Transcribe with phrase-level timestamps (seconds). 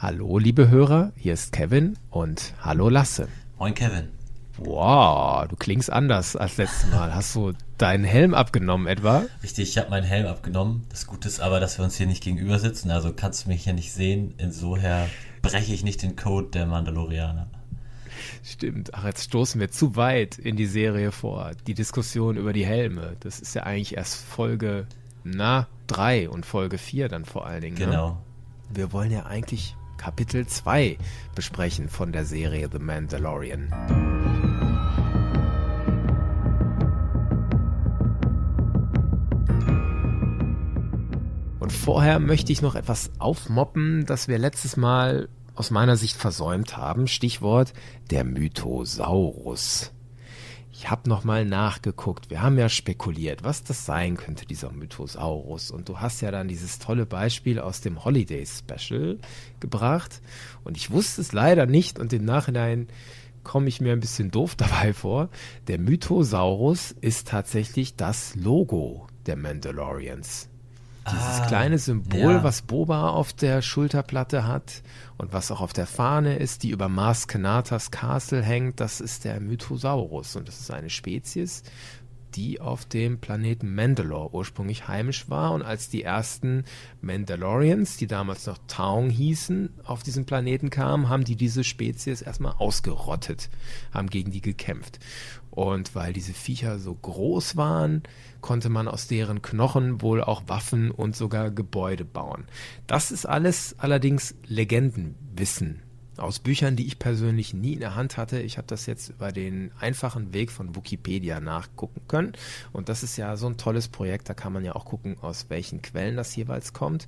[0.00, 3.26] Hallo, liebe Hörer, hier ist Kevin und hallo Lasse.
[3.58, 4.06] Moin, Kevin.
[4.56, 7.12] Wow, du klingst anders als letztes Mal.
[7.12, 9.24] Hast du deinen Helm abgenommen etwa?
[9.42, 10.86] Richtig, ich habe meinen Helm abgenommen.
[10.88, 13.64] Das Gute ist aber, dass wir uns hier nicht gegenüber sitzen, also kannst du mich
[13.64, 14.34] hier nicht sehen.
[14.38, 15.08] Insofern
[15.42, 17.48] breche ich nicht den Code der Mandalorianer.
[18.44, 18.94] Stimmt.
[18.94, 21.50] Ach, jetzt stoßen wir zu weit in die Serie vor.
[21.66, 23.16] Die Diskussion über die Helme.
[23.18, 24.86] Das ist ja eigentlich erst Folge,
[25.24, 27.76] na, drei und Folge vier dann vor allen Dingen.
[27.76, 28.10] Genau.
[28.10, 28.16] Ne?
[28.70, 30.96] Wir wollen ja eigentlich Kapitel 2
[31.34, 33.68] besprechen von der Serie The Mandalorian.
[41.60, 46.76] Und vorher möchte ich noch etwas aufmoppen, das wir letztes Mal aus meiner Sicht versäumt
[46.78, 47.08] haben.
[47.08, 47.74] Stichwort
[48.10, 49.92] der Mythosaurus.
[50.80, 52.30] Ich habe nochmal nachgeguckt.
[52.30, 55.72] Wir haben ja spekuliert, was das sein könnte, dieser Mythosaurus.
[55.72, 59.18] Und du hast ja dann dieses tolle Beispiel aus dem Holiday Special
[59.58, 60.22] gebracht.
[60.62, 62.86] Und ich wusste es leider nicht und im Nachhinein
[63.42, 65.30] komme ich mir ein bisschen doof dabei vor.
[65.66, 70.48] Der Mythosaurus ist tatsächlich das Logo der Mandalorians.
[71.10, 72.42] Dieses ah, kleine Symbol, ja.
[72.42, 74.82] was Boba auf der Schulterplatte hat
[75.16, 79.24] und was auch auf der Fahne ist, die über Mars Kanatas Castle hängt, das ist
[79.24, 80.36] der Mythosaurus.
[80.36, 81.62] Und das ist eine Spezies,
[82.34, 85.52] die auf dem Planeten Mandalore ursprünglich heimisch war.
[85.52, 86.64] Und als die ersten
[87.00, 92.54] Mandalorians, die damals noch Taung hießen, auf diesen Planeten kamen, haben die diese Spezies erstmal
[92.58, 93.50] ausgerottet,
[93.92, 94.98] haben gegen die gekämpft.
[95.50, 98.02] Und weil diese Viecher so groß waren,
[98.40, 102.46] konnte man aus deren Knochen wohl auch Waffen und sogar Gebäude bauen.
[102.86, 105.82] Das ist alles allerdings Legendenwissen
[106.18, 108.40] aus Büchern, die ich persönlich nie in der Hand hatte.
[108.40, 112.32] Ich habe das jetzt über den einfachen Weg von Wikipedia nachgucken können.
[112.72, 114.28] Und das ist ja so ein tolles Projekt.
[114.28, 117.06] Da kann man ja auch gucken, aus welchen Quellen das jeweils kommt.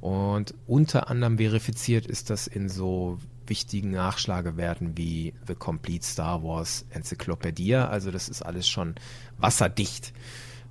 [0.00, 6.84] Und unter anderem verifiziert ist das in so wichtigen Nachschlagewerten wie The Complete Star Wars
[6.90, 7.76] Enzyklopädie.
[7.76, 8.94] Also das ist alles schon
[9.38, 10.12] wasserdicht.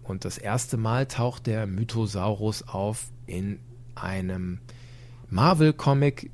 [0.09, 3.59] Und das erste Mal taucht der Mythosaurus auf in
[3.95, 4.59] einem
[5.29, 6.31] Marvel-Comic,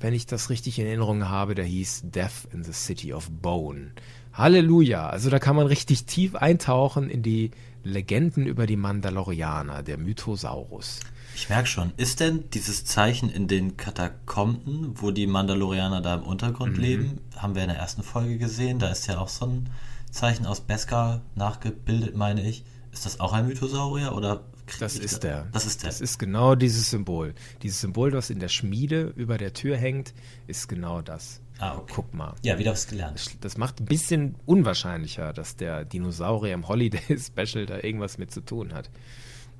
[0.00, 3.92] wenn ich das richtig in Erinnerung habe, der hieß Death in the City of Bone.
[4.34, 5.08] Halleluja!
[5.08, 7.52] Also da kann man richtig tief eintauchen in die
[7.84, 11.00] Legenden über die Mandalorianer, der Mythosaurus.
[11.36, 11.92] Ich merke schon.
[11.96, 16.82] Ist denn dieses Zeichen in den Katakomben, wo die Mandalorianer da im Untergrund mhm.
[16.82, 18.78] leben, haben wir in der ersten Folge gesehen?
[18.78, 19.70] Da ist ja auch so ein
[20.10, 22.64] Zeichen aus Beskar nachgebildet, meine ich.
[22.94, 24.44] Ist das auch ein Mythosaurier oder?
[24.78, 25.48] Das ist der.
[25.52, 25.90] Das ist der.
[25.90, 27.34] Das ist genau dieses Symbol.
[27.62, 30.14] Dieses Symbol, das in der Schmiede über der Tür hängt,
[30.46, 31.40] ist genau das.
[31.58, 31.92] Ah, okay.
[31.96, 32.34] Guck mal.
[32.42, 33.18] Ja, wieder was gelernt.
[33.18, 38.30] Das, das macht ein bisschen unwahrscheinlicher, dass der Dinosaurier im Holiday Special da irgendwas mit
[38.30, 38.90] zu tun hat.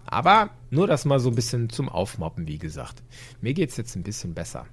[0.06, 3.02] Aber nur das mal so ein bisschen zum Aufmoppen, wie gesagt.
[3.40, 4.64] Mir geht es jetzt ein bisschen besser.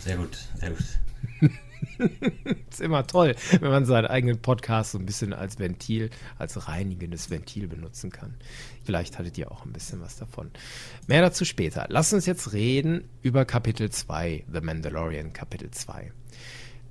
[0.00, 1.50] Sehr gut, sehr gut.
[2.70, 7.30] ist immer toll, wenn man seinen eigenen Podcast so ein bisschen als Ventil, als reinigendes
[7.30, 8.34] Ventil benutzen kann.
[8.84, 10.50] Vielleicht hattet ihr auch ein bisschen was davon.
[11.06, 11.86] Mehr dazu später.
[11.88, 16.12] Lass uns jetzt reden über Kapitel 2, The Mandalorian Kapitel 2.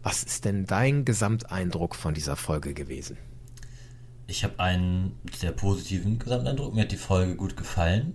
[0.01, 3.17] Was ist denn dein Gesamteindruck von dieser Folge gewesen?
[4.27, 6.73] Ich habe einen sehr positiven Gesamteindruck.
[6.73, 8.13] Mir hat die Folge gut gefallen.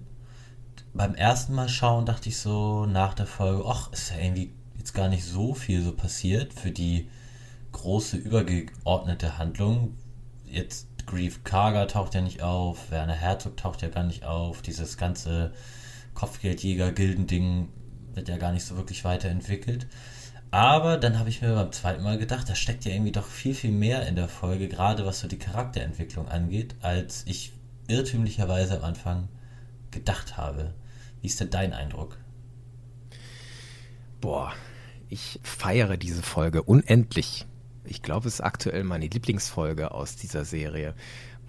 [0.94, 4.92] Beim ersten Mal schauen dachte ich so nach der Folge, ach, ist ja irgendwie jetzt
[4.92, 7.08] gar nicht so viel so passiert für die
[7.72, 9.96] große übergeordnete Handlung.
[10.44, 14.98] Jetzt Grief Karga taucht ja nicht auf, Werner Herzog taucht ja gar nicht auf, dieses
[14.98, 15.54] ganze
[16.12, 17.70] Kopfgeldjäger-Gilden-Ding
[18.12, 19.86] wird ja gar nicht so wirklich weiterentwickelt.
[20.50, 23.54] Aber dann habe ich mir beim zweiten Mal gedacht, da steckt ja irgendwie doch viel,
[23.54, 27.54] viel mehr in der Folge, gerade was so die Charakterentwicklung angeht, als ich
[27.88, 29.28] irrtümlicherweise am Anfang
[29.90, 30.74] gedacht habe.
[31.22, 32.18] Wie ist denn dein Eindruck?
[34.20, 34.54] Boah,
[35.14, 37.46] ich feiere diese Folge unendlich.
[37.84, 40.94] Ich glaube, es ist aktuell meine Lieblingsfolge aus dieser Serie,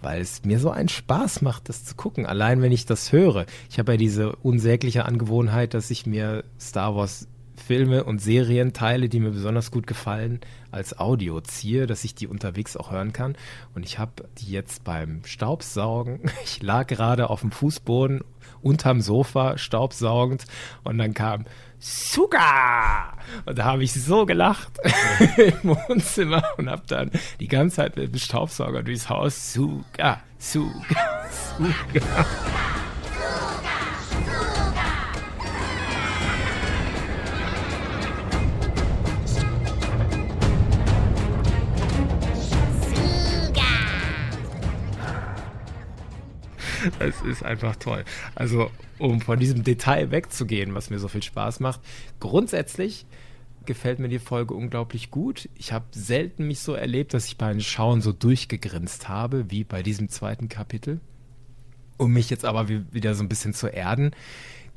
[0.03, 2.27] weil es mir so einen Spaß macht, das zu gucken.
[2.27, 3.47] Allein wenn ich das höre.
[3.71, 7.27] Ich habe ja diese unsägliche Angewohnheit, dass ich mir Star Wars
[7.57, 10.39] Filme und Serienteile, die mir besonders gut gefallen,
[10.71, 13.35] als Audio ziehe, dass ich die unterwegs auch hören kann.
[13.73, 18.23] Und ich habe die jetzt beim Staubsaugen, ich lag gerade auf dem Fußboden
[18.61, 20.45] unterm Sofa staubsaugend
[20.83, 21.45] und dann kam
[21.79, 23.13] Suga!
[23.45, 24.79] Und da habe ich so gelacht
[25.37, 31.25] im Wohnzimmer und habe dann die ganze Zeit mit dem Staubsauger durchs Haus Suga, Suga,
[31.57, 32.25] Suga.
[46.99, 48.03] Das ist einfach toll.
[48.35, 51.81] Also, um von diesem Detail wegzugehen, was mir so viel Spaß macht,
[52.19, 53.05] grundsätzlich
[53.65, 55.49] gefällt mir die Folge unglaublich gut.
[55.55, 59.83] Ich habe selten mich so erlebt, dass ich beim Schauen so durchgegrinst habe, wie bei
[59.83, 60.99] diesem zweiten Kapitel.
[61.97, 64.11] Um mich jetzt aber wieder so ein bisschen zu erden.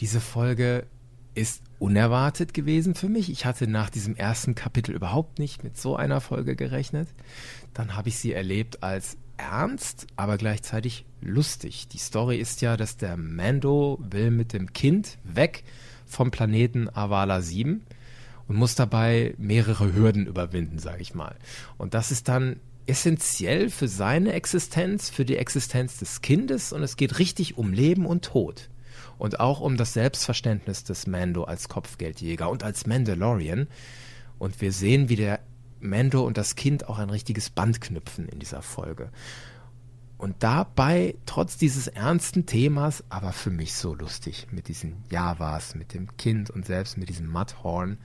[0.01, 0.87] Diese Folge
[1.35, 3.31] ist unerwartet gewesen für mich.
[3.31, 7.09] Ich hatte nach diesem ersten Kapitel überhaupt nicht mit so einer Folge gerechnet.
[7.75, 11.89] Dann habe ich sie erlebt als ernst, aber gleichzeitig lustig.
[11.89, 15.65] Die Story ist ja, dass der Mando will mit dem Kind weg
[16.07, 17.83] vom Planeten Avala 7
[18.49, 21.37] und muss dabei mehrere Hürden überwinden, sage ich mal.
[21.77, 26.97] Und das ist dann essentiell für seine Existenz, für die Existenz des Kindes und es
[26.97, 28.71] geht richtig um Leben und Tod.
[29.19, 33.67] Und auch um das Selbstverständnis des Mando als Kopfgeldjäger und als Mandalorian.
[34.39, 35.41] Und wir sehen, wie der
[35.81, 39.11] Mando und das Kind auch ein richtiges Band knüpfen in dieser Folge.
[40.19, 45.95] Und dabei, trotz dieses ernsten Themas, aber für mich so lustig mit diesen Javas, mit
[45.95, 47.99] dem Kind und selbst mit diesem Mudhorn.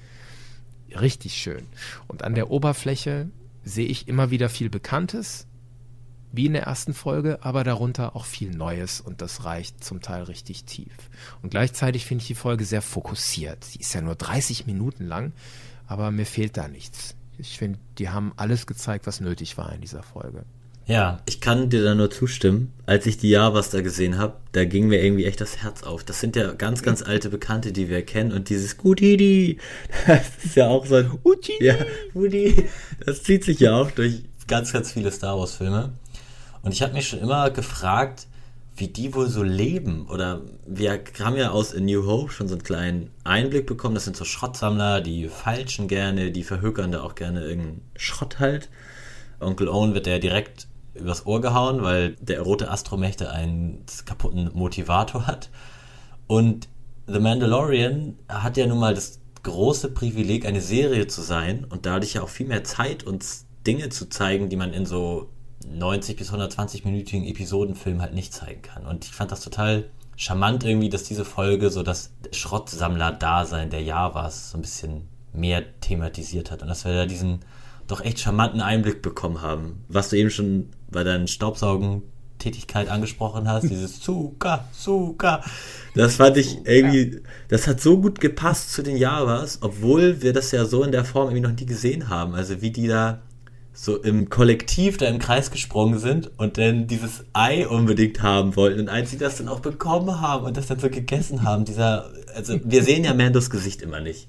[0.92, 1.66] Richtig schön.
[2.08, 3.30] Und an der Oberfläche
[3.64, 5.48] sehe ich immer wieder viel Bekanntes,
[6.32, 10.24] wie in der ersten Folge, aber darunter auch viel Neues und das reicht zum Teil
[10.24, 10.92] richtig tief.
[11.42, 13.64] Und gleichzeitig finde ich die Folge sehr fokussiert.
[13.64, 15.34] Sie ist ja nur 30 Minuten lang,
[15.88, 17.16] aber mir fehlt da nichts.
[17.38, 20.44] Ich finde, die haben alles gezeigt, was nötig war in dieser Folge.
[20.86, 22.74] Ja, ich kann dir da nur zustimmen.
[22.86, 26.04] Als ich die Javas da gesehen habe, da ging mir irgendwie echt das Herz auf.
[26.04, 28.34] Das sind ja ganz, ganz alte Bekannte, die wir kennen.
[28.34, 29.60] Und dieses Gutidi,
[30.08, 31.12] das ist ja auch so ein...
[31.24, 31.66] Utidi.
[31.66, 31.76] Ja,
[32.14, 32.68] Udi.
[33.06, 35.94] Das zieht sich ja auch durch ganz, ganz viele Star Wars-Filme.
[36.64, 38.28] Und ich habe mich schon immer gefragt,
[38.76, 40.08] wie die wohl so leben.
[40.10, 43.96] Oder wir haben ja aus A New Hope schon so einen kleinen Einblick bekommen.
[43.96, 48.70] Das sind so Schrottsammler, die falschen gerne, die verhökern da auch gerne irgendeinen Schrott halt.
[49.40, 55.28] Onkel Owen wird ja direkt übers Ohr gehauen, weil der rote Astromächte einen kaputten Motivator
[55.28, 55.50] hat.
[56.28, 56.68] Und
[57.08, 62.14] The Mandalorian hat ja nun mal das große Privileg, eine Serie zu sein und dadurch
[62.14, 65.30] ja auch viel mehr Zeit, uns Dinge zu zeigen, die man in so
[65.68, 68.86] 90 bis 120-minütigen Episodenfilmen halt nicht zeigen kann.
[68.86, 74.52] Und ich fand das total charmant irgendwie, dass diese Folge so das Schrottsammler-Dasein der Javas
[74.52, 77.40] so ein bisschen mehr thematisiert hat und dass wir da diesen
[77.88, 79.84] doch echt charmanten Einblick bekommen haben.
[79.90, 85.44] Was du eben schon bei deinen Staubsaugen-Tätigkeit angesprochen hast, dieses Zuka, Zuka.
[85.96, 90.52] Das fand ich irgendwie, das hat so gut gepasst zu den Javas, obwohl wir das
[90.52, 92.36] ja so in der Form irgendwie noch nie gesehen haben.
[92.36, 93.22] Also wie die da
[93.74, 98.82] so im Kollektiv da im Kreis gesprungen sind und dann dieses Ei unbedingt haben wollten.
[98.82, 102.12] Und als sie das dann auch bekommen haben und das dann so gegessen haben, dieser,
[102.36, 104.28] also wir sehen ja Mandos Gesicht immer nicht.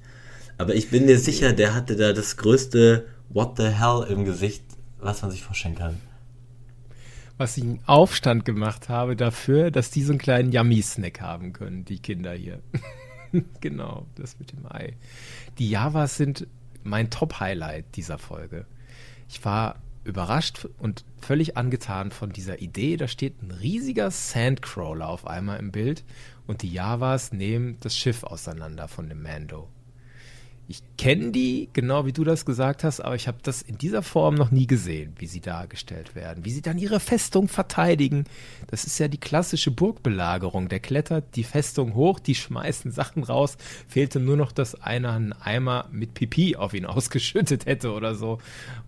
[0.57, 4.65] Aber ich bin mir sicher, der hatte da das größte What the hell im Gesicht,
[4.99, 6.01] was man sich vorstellen kann.
[7.37, 11.85] Was ich einen Aufstand gemacht habe dafür, dass die so einen kleinen Yummy-Snack haben können,
[11.85, 12.61] die Kinder hier.
[13.61, 14.97] genau, das mit dem Ei.
[15.59, 16.47] Die Javas sind
[16.83, 18.67] mein Top-Highlight dieser Folge.
[19.29, 22.97] Ich war überrascht und völlig angetan von dieser Idee.
[22.97, 26.05] Da steht ein riesiger Sandcrawler auf einmal im Bild
[26.47, 29.69] und die Javas nehmen das Schiff auseinander von dem Mando.
[30.67, 34.03] Ich kenne die, genau wie du das gesagt hast, aber ich habe das in dieser
[34.03, 38.25] Form noch nie gesehen, wie sie dargestellt werden, wie sie dann ihre Festung verteidigen.
[38.69, 40.71] Das ist ja die klassische Burgbelagerung.
[40.71, 43.59] Der klettert die Festung hoch, die schmeißen Sachen raus.
[43.89, 48.39] Fehlte nur noch, dass einer einen Eimer mit Pipi auf ihn ausgeschüttet hätte oder so.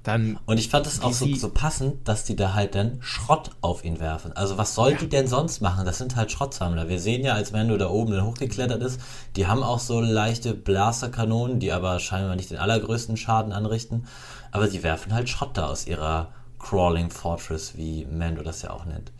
[0.06, 3.50] Dann Und ich fand es auch so, so, passend, dass die da halt dann Schrott
[3.60, 4.32] auf ihn werfen.
[4.34, 4.98] Also was soll ja.
[4.98, 5.84] die denn sonst machen?
[5.84, 6.88] Das sind halt Schrottsammler.
[6.88, 9.00] Wir sehen ja, als Mando da oben dann hochgeklettert ist,
[9.34, 14.06] die haben auch so leichte Blasterkanonen, die aber scheinbar nicht den allergrößten Schaden anrichten.
[14.52, 16.28] Aber sie werfen halt Schrott da aus ihrer
[16.60, 19.10] Crawling Fortress, wie Mando das ja auch nennt.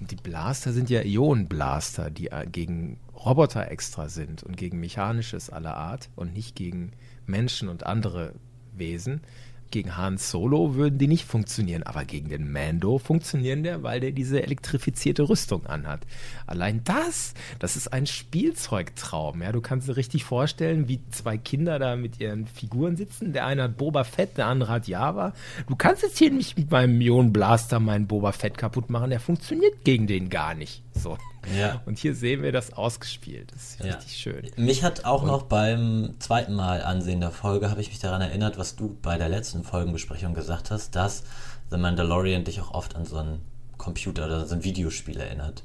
[0.00, 5.78] Die Blaster sind ja Ionenblaster, die äh, gegen Roboter extra sind und gegen Mechanisches aller
[5.78, 6.92] Art und nicht gegen
[7.24, 8.34] Menschen und andere
[8.74, 9.22] Wesen.
[9.70, 14.12] Gegen Han Solo würden die nicht funktionieren, aber gegen den Mando funktionieren der, weil der
[14.12, 16.00] diese elektrifizierte Rüstung anhat.
[16.46, 19.42] Allein das, das ist ein Spielzeugtraum.
[19.42, 23.32] Ja, du kannst dir richtig vorstellen, wie zwei Kinder da mit ihren Figuren sitzen.
[23.32, 25.32] Der eine hat Boba Fett, der andere hat Java.
[25.68, 29.10] Du kannst jetzt hier nicht mit meinem Ion Blaster meinen Boba Fett kaputt machen.
[29.10, 30.85] Der funktioniert gegen den gar nicht.
[30.96, 31.18] So.
[31.56, 31.80] Ja.
[31.86, 33.52] Und hier sehen wir das ausgespielt.
[33.52, 33.94] Das ist ja.
[33.94, 34.50] richtig schön.
[34.56, 38.20] Mich hat auch und noch beim zweiten Mal Ansehen der Folge, habe ich mich daran
[38.20, 41.24] erinnert, was du bei der letzten Folgenbesprechung gesagt hast, dass
[41.70, 43.40] The Mandalorian dich auch oft an so einen
[43.76, 45.62] Computer oder so ein Videospiel erinnert.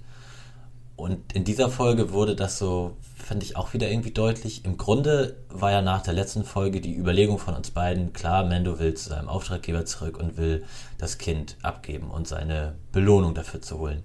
[0.95, 4.65] Und in dieser Folge wurde das so, fand ich auch wieder irgendwie deutlich.
[4.65, 8.77] Im Grunde war ja nach der letzten Folge die Überlegung von uns beiden, klar, Mendo
[8.77, 10.63] will zu seinem Auftraggeber zurück und will
[10.97, 14.03] das Kind abgeben und seine Belohnung dafür zu holen.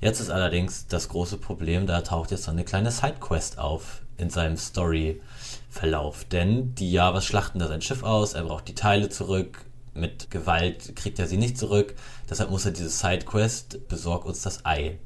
[0.00, 4.30] Jetzt ist allerdings das große Problem, da taucht jetzt so eine kleine Sidequest auf in
[4.30, 6.24] seinem Story-Verlauf.
[6.24, 9.64] Denn die Javas schlachten da sein Schiff aus, er braucht die Teile zurück,
[9.94, 11.94] mit Gewalt kriegt er sie nicht zurück,
[12.28, 14.98] deshalb muss er diese Sidequest, besorg uns das Ei,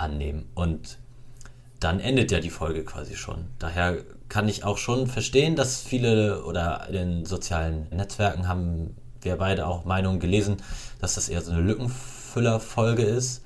[0.00, 0.48] annehmen.
[0.54, 0.98] Und
[1.78, 3.46] dann endet ja die Folge quasi schon.
[3.58, 9.36] Daher kann ich auch schon verstehen, dass viele oder in den sozialen Netzwerken haben wir
[9.36, 10.58] beide auch Meinungen gelesen,
[11.00, 13.44] dass das eher so eine Lückenfüller-Folge ist.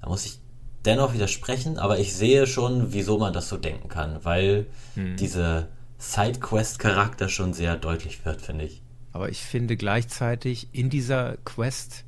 [0.00, 0.38] Da muss ich
[0.84, 5.16] dennoch widersprechen, aber ich sehe schon, wieso man das so denken kann, weil hm.
[5.16, 8.82] diese Sidequest-Charakter schon sehr deutlich wird, finde ich.
[9.12, 12.04] Aber ich finde gleichzeitig in dieser Quest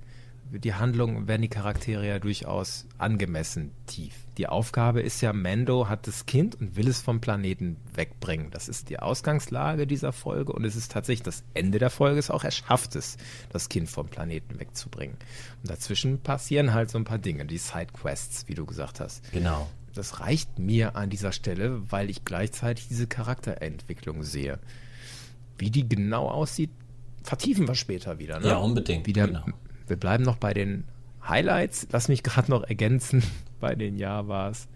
[0.51, 4.15] die Handlung werden die Charaktere ja durchaus angemessen tief.
[4.39, 8.51] Die Aufgabe ist ja, Mando hat das Kind und will es vom Planeten wegbringen.
[8.51, 12.31] Das ist die Ausgangslage dieser Folge und es ist tatsächlich das Ende der Folge ist
[12.31, 13.17] auch, er schafft es,
[13.51, 15.17] das Kind vom Planeten wegzubringen.
[15.63, 19.31] Und dazwischen passieren halt so ein paar Dinge, die Sidequests, wie du gesagt hast.
[19.33, 19.69] Genau.
[19.95, 24.59] Das reicht mir an dieser Stelle, weil ich gleichzeitig diese Charakterentwicklung sehe.
[25.59, 26.71] Wie die genau aussieht,
[27.23, 28.39] vertiefen wir später wieder.
[28.39, 28.49] Ne?
[28.49, 29.07] Ja, unbedingt.
[29.07, 29.47] Wie der genau
[29.87, 30.85] wir bleiben noch bei den
[31.27, 31.89] Highlights.
[31.91, 33.23] Lass mich gerade noch ergänzen
[33.61, 34.69] bei den Javas.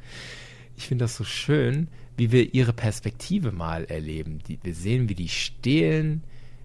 [0.77, 4.41] Ich finde das so schön, wie wir ihre Perspektive mal erleben.
[4.47, 6.23] Die, wir sehen, wie die stehlen,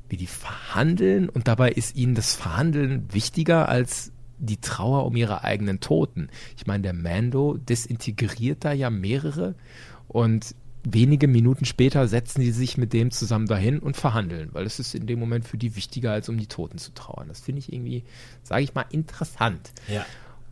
[0.09, 5.43] wie die verhandeln und dabei ist ihnen das Verhandeln wichtiger als die Trauer um ihre
[5.43, 6.29] eigenen Toten.
[6.57, 9.55] Ich meine, der Mando desintegriert da ja mehrere
[10.07, 10.55] und
[10.85, 14.95] wenige Minuten später setzen sie sich mit dem zusammen dahin und verhandeln, weil es ist
[14.95, 17.27] in dem Moment für die wichtiger, als um die Toten zu trauern.
[17.27, 18.03] Das finde ich irgendwie,
[18.43, 19.71] sage ich mal, interessant.
[19.87, 20.05] Ja.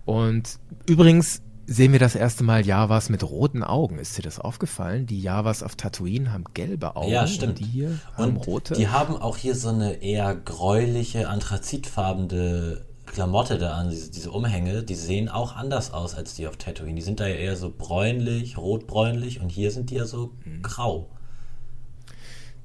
[0.06, 3.98] Und übrigens sehen wir das erste Mal Javas mit roten Augen.
[3.98, 5.06] Ist dir das aufgefallen?
[5.06, 7.12] Die Javas auf Tatooine haben gelbe Augen.
[7.12, 7.60] Ja, stimmt.
[7.60, 8.74] Und die hier haben und rote.
[8.74, 14.84] Die haben auch hier so eine eher gräuliche, anthrazitfarbene Klamotte da an, diese, diese Umhänge,
[14.84, 16.96] die sehen auch anders aus als die auf Tatooine.
[16.96, 20.64] Die sind da ja eher so bräunlich, rotbräunlich und hier sind die ja so mhm.
[20.64, 21.10] grau.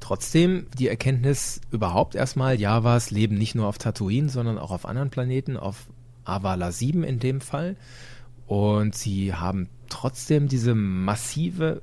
[0.00, 5.11] Trotzdem die Erkenntnis überhaupt erstmal, Javas leben nicht nur auf Tatooine, sondern auch auf anderen
[5.11, 5.87] Planeten, auf
[6.25, 7.76] Avala 7 in dem Fall.
[8.47, 11.83] Und sie haben trotzdem diese massive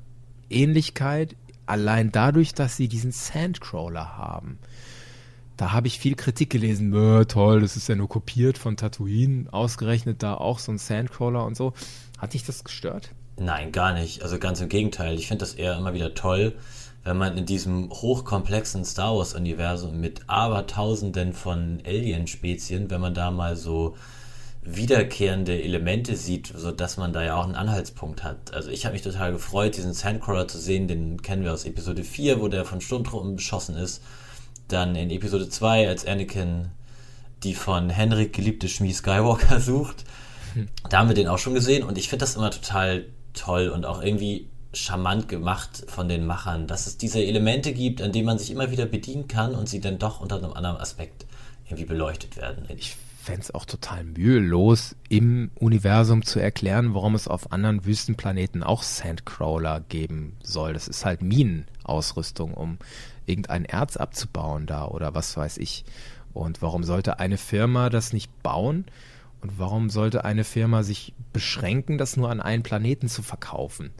[0.49, 1.35] Ähnlichkeit,
[1.67, 4.57] allein dadurch, dass sie diesen Sandcrawler haben.
[5.57, 6.91] Da habe ich viel Kritik gelesen.
[7.27, 9.47] toll, das ist ja nur kopiert von Tatooine.
[9.51, 11.73] Ausgerechnet da auch so ein Sandcrawler und so.
[12.17, 13.11] Hat dich das gestört?
[13.37, 14.23] Nein, gar nicht.
[14.23, 15.15] Also ganz im Gegenteil.
[15.15, 16.53] Ich finde das eher immer wieder toll,
[17.03, 23.55] wenn man in diesem hochkomplexen Star Wars-Universum mit abertausenden von Alien-Spezien, wenn man da mal
[23.55, 23.95] so
[24.61, 28.53] wiederkehrende Elemente sieht, so dass man da ja auch einen Anhaltspunkt hat.
[28.53, 32.03] Also ich habe mich total gefreut, diesen Sandcrawler zu sehen, den kennen wir aus Episode
[32.03, 34.01] 4, wo der von Sturmtruppen beschossen ist
[34.67, 36.71] dann in Episode 2, als Anakin
[37.43, 40.03] die von Henrik geliebte Schmie Skywalker sucht.
[40.53, 40.67] Hm.
[40.89, 43.85] Da haben wir den auch schon gesehen und ich finde das immer total toll und
[43.85, 48.37] auch irgendwie charmant gemacht von den Machern, dass es diese Elemente gibt, an denen man
[48.37, 51.25] sich immer wieder bedienen kann und sie dann doch unter einem anderen Aspekt
[51.65, 52.65] irgendwie beleuchtet werden.
[52.75, 58.61] Ich fände es auch total mühelos, im Universum zu erklären, warum es auf anderen Wüstenplaneten
[58.61, 60.73] auch Sandcrawler geben soll.
[60.73, 62.77] Das ist halt Minenausrüstung, um
[63.25, 65.85] irgendein Erz abzubauen da oder was weiß ich.
[66.33, 68.85] Und warum sollte eine Firma das nicht bauen?
[69.41, 73.91] Und warum sollte eine Firma sich beschränken, das nur an einen Planeten zu verkaufen?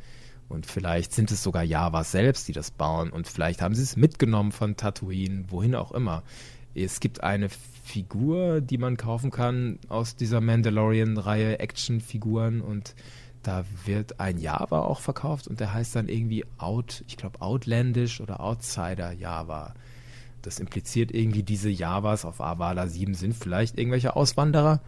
[0.49, 3.09] Und vielleicht sind es sogar Javas selbst, die das bauen.
[3.09, 6.23] Und vielleicht haben sie es mitgenommen von Tatooine, wohin auch immer.
[6.73, 12.95] Es gibt eine Figur, die man kaufen kann aus dieser Mandalorian-Reihe Actionfiguren und
[13.45, 18.19] da wird ein Java auch verkauft und der heißt dann irgendwie Out, ich glaube Outlandish
[18.19, 19.75] oder Outsider Java.
[20.41, 24.81] Das impliziert irgendwie, diese Javas auf Avala 7 sind vielleicht irgendwelche Auswanderer.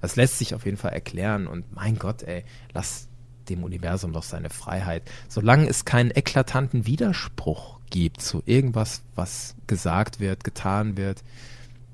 [0.00, 3.08] Das lässt sich auf jeden Fall erklären und mein Gott, ey, lass
[3.48, 5.02] dem Universum doch seine Freiheit.
[5.28, 11.24] Solange es keinen eklatanten Widerspruch gibt zu irgendwas, was gesagt wird, getan wird,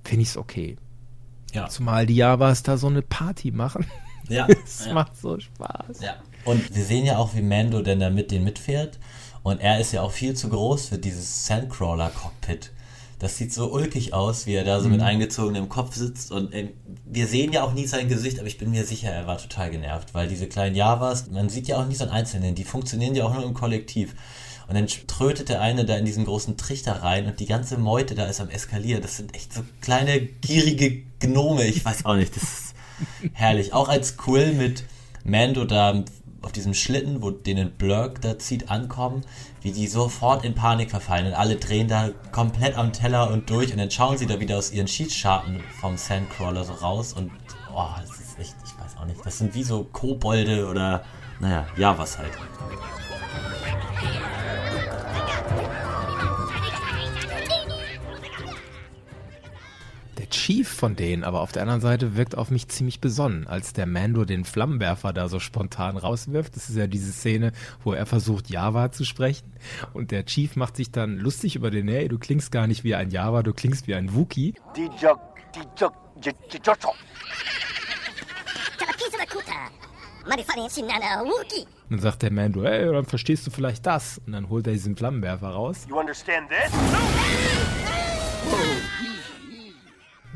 [0.05, 0.77] finde ich es okay.
[1.53, 1.69] Ja.
[1.69, 3.87] Zumal die Javas da so eine Party machen.
[4.31, 4.47] Ja.
[4.65, 4.95] es ja.
[4.95, 6.01] macht so Spaß.
[6.01, 6.17] Ja.
[6.45, 8.99] Und wir sehen ja auch, wie Mando denn da mit denen mitfährt.
[9.43, 12.71] Und er ist ja auch viel zu groß für dieses Sandcrawler-Cockpit.
[13.19, 14.93] Das sieht so ulkig aus, wie er da so mhm.
[14.93, 16.33] mit eingezogenem Kopf sitzt.
[16.33, 16.71] Und äh,
[17.05, 19.71] wir sehen ja auch nie sein Gesicht, aber ich bin mir sicher, er war total
[19.71, 23.15] genervt, weil diese kleinen Javas, man sieht ja auch nie so einen Einzelnen, die funktionieren
[23.15, 24.15] ja auch nur im Kollektiv.
[24.69, 28.15] Und dann trötet der eine da in diesen großen Trichter rein und die ganze Meute
[28.15, 29.03] da ist am Eskalieren.
[29.03, 31.67] Das sind echt so kleine, gierige Gnome.
[31.67, 32.70] Ich weiß auch nicht, das ist
[33.33, 33.73] herrlich.
[33.73, 34.85] Auch als Quill mit
[35.25, 36.05] Mando da
[36.43, 39.23] auf diesem Schlitten, wo denen Blurk da zieht, ankommen,
[39.61, 43.73] wie die sofort in Panik verfallen und alle drehen da komplett am Teller und durch
[43.73, 47.31] und dann schauen sie da wieder aus ihren Cheatscharten vom Sandcrawler so raus und
[47.75, 51.05] oh, das ist echt, ich weiß auch nicht, das sind wie so Kobolde oder,
[51.41, 52.33] naja, ja, was halt.
[60.51, 63.87] Chief von denen, aber auf der anderen Seite wirkt auf mich ziemlich besonnen, als der
[63.87, 66.57] Mando den Flammenwerfer da so spontan rauswirft.
[66.57, 67.53] Das ist ja diese Szene,
[67.85, 69.53] wo er versucht, Java zu sprechen.
[69.93, 72.97] Und der Chief macht sich dann lustig über den, hey, du klingst gar nicht wie
[72.97, 74.55] ein Java, du klingst wie ein Wookie.
[81.91, 84.21] Dann sagt der Mando, hey, dann verstehst du vielleicht das.
[84.27, 85.87] Und dann holt er diesen Flammenwerfer raus.
[85.89, 86.73] You understand this?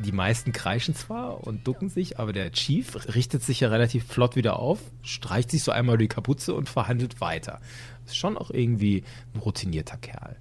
[0.04, 4.36] Die meisten kreischen zwar und ducken sich, aber der Chief richtet sich ja relativ flott
[4.36, 7.60] wieder auf, streicht sich so einmal die Kapuze und verhandelt weiter.
[8.04, 10.36] Ist schon auch irgendwie ein routinierter Kerl.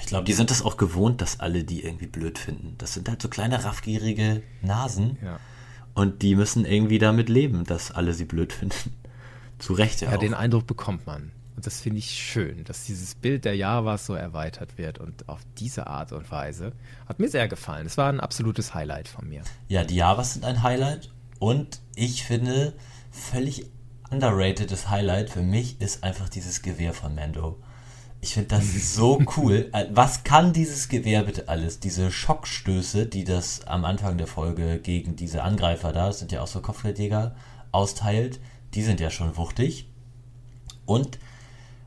[0.00, 2.74] Ich glaube, die sind das auch gewohnt, dass alle die irgendwie blöd finden.
[2.78, 5.18] Das sind halt so kleine raffgierige Nasen.
[5.22, 5.40] Ja.
[5.94, 8.94] Und die müssen irgendwie damit leben, dass alle sie blöd finden.
[9.58, 10.10] Zu Recht ja.
[10.10, 10.20] Ja, auch.
[10.20, 11.32] den Eindruck bekommt man.
[11.56, 15.40] Und das finde ich schön, dass dieses Bild der Javas so erweitert wird und auf
[15.58, 16.72] diese Art und Weise.
[17.06, 17.86] Hat mir sehr gefallen.
[17.86, 19.42] Es war ein absolutes Highlight von mir.
[19.68, 22.74] Ja, die Javas sind ein Highlight und ich finde,
[23.10, 23.66] völlig
[24.10, 27.60] underratedes Highlight für mich ist einfach dieses Gewehr von Mando.
[28.20, 29.70] Ich finde das so cool.
[29.72, 31.80] Äh, was kann dieses Gewehr bitte alles?
[31.80, 36.42] Diese Schockstöße, die das am Anfang der Folge gegen diese Angreifer da, das sind ja
[36.42, 37.34] auch so Kopfgeldjäger,
[37.72, 38.40] austeilt,
[38.74, 39.88] die sind ja schon wuchtig.
[40.86, 41.18] Und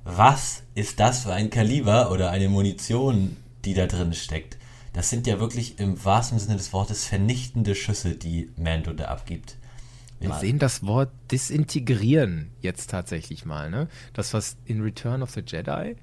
[0.03, 4.57] was ist das für ein Kaliber oder eine Munition, die da drin steckt.
[4.91, 9.57] Das sind ja wirklich im wahrsten Sinne des Wortes vernichtende Schüsse, die Mando da abgibt.
[10.19, 10.39] Wir mal.
[10.39, 13.69] sehen das Wort disintegrieren jetzt tatsächlich mal.
[13.69, 13.87] Ne?
[14.13, 15.95] Das, was in Return of the Jedi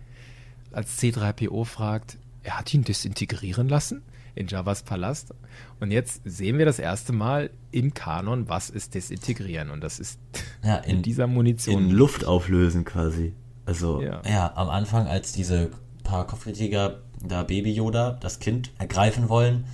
[0.72, 4.02] als C3PO fragt, er hat ihn disintegrieren lassen
[4.34, 5.34] in Javas Palast.
[5.78, 9.70] Und jetzt sehen wir das erste Mal im Kanon, was ist disintegrieren.
[9.70, 10.18] Und das ist
[10.64, 11.84] ja, in, in dieser Munition.
[11.84, 13.34] In Luft auflösen quasi.
[13.66, 14.22] Also, ja.
[14.28, 15.70] ja, am Anfang, als diese
[16.02, 19.66] paar Kopfgeldjäger da Baby Yoda, das Kind, ergreifen wollen,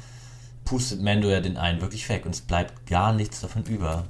[0.65, 4.05] pustet Mando ja den einen wirklich weg und es bleibt gar nichts davon über.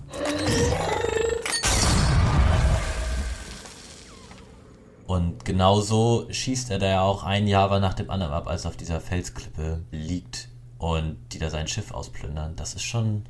[5.06, 8.70] Und genauso schießt er da ja auch ein Java nach dem anderen ab, als er
[8.70, 10.48] auf dieser Felsklippe liegt
[10.78, 12.56] und die da sein Schiff ausplündern.
[12.56, 13.24] Das ist schon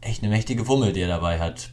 [0.00, 1.70] echt eine mächtige Wummel, die er dabei hat.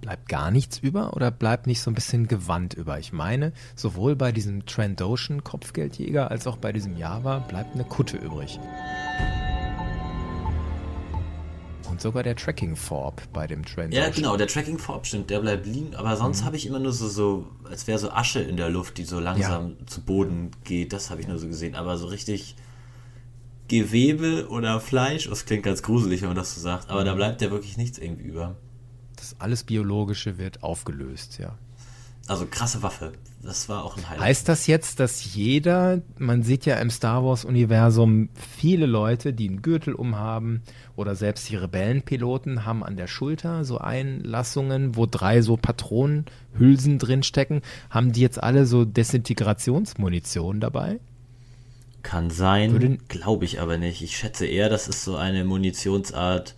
[0.00, 2.98] Bleibt gar nichts über oder bleibt nicht so ein bisschen Gewand über?
[3.00, 8.16] Ich meine, sowohl bei diesem Trandoshan Kopfgeldjäger als auch bei diesem Java bleibt eine Kutte
[8.16, 8.60] übrig.
[11.90, 14.04] Und sogar der Tracking Forb bei dem Trandoshan.
[14.04, 16.46] Ja, genau, der Tracking Forb stimmt, der bleibt liegen, aber sonst mhm.
[16.46, 19.18] habe ich immer nur so, so als wäre so Asche in der Luft, die so
[19.18, 19.86] langsam ja.
[19.86, 20.92] zu Boden geht.
[20.92, 22.54] Das habe ich nur so gesehen, aber so richtig.
[23.66, 27.16] Gewebe oder Fleisch, das klingt ganz gruselig, wenn man das so sagt, aber da mhm.
[27.16, 28.56] bleibt ja wirklich nichts irgendwie über.
[29.18, 31.56] Das alles Biologische wird aufgelöst, ja.
[32.28, 33.12] Also krasse Waffe.
[33.42, 34.24] Das war auch ein Highlight.
[34.24, 39.62] Heißt das jetzt, dass jeder, man sieht ja im Star Wars-Universum viele Leute, die einen
[39.62, 40.62] Gürtel umhaben
[40.96, 47.62] oder selbst die Rebellenpiloten haben an der Schulter so Einlassungen, wo drei so Patronenhülsen drinstecken.
[47.90, 50.98] Haben die jetzt alle so Desintegrationsmunition dabei?
[52.02, 54.02] Kann sein, glaube ich aber nicht.
[54.02, 56.54] Ich schätze eher, das ist so eine Munitionsart,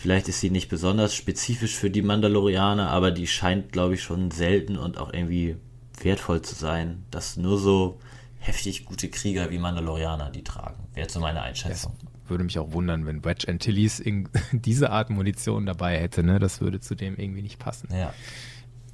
[0.00, 4.30] Vielleicht ist sie nicht besonders spezifisch für die Mandalorianer, aber die scheint, glaube ich, schon
[4.30, 5.56] selten und auch irgendwie
[6.02, 8.00] wertvoll zu sein, dass nur so
[8.38, 10.88] heftig gute Krieger wie Mandalorianer die tragen.
[10.94, 11.92] Wäre so meine Einschätzung.
[12.00, 14.02] Das würde mich auch wundern, wenn Wedge Antilles
[14.52, 16.22] diese Art Munition dabei hätte.
[16.22, 16.38] Ne?
[16.38, 17.90] Das würde zu dem irgendwie nicht passen.
[17.92, 18.14] Ja.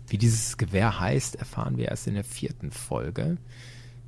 [0.08, 3.36] Wie dieses Gewehr heißt, erfahren wir erst in der vierten Folge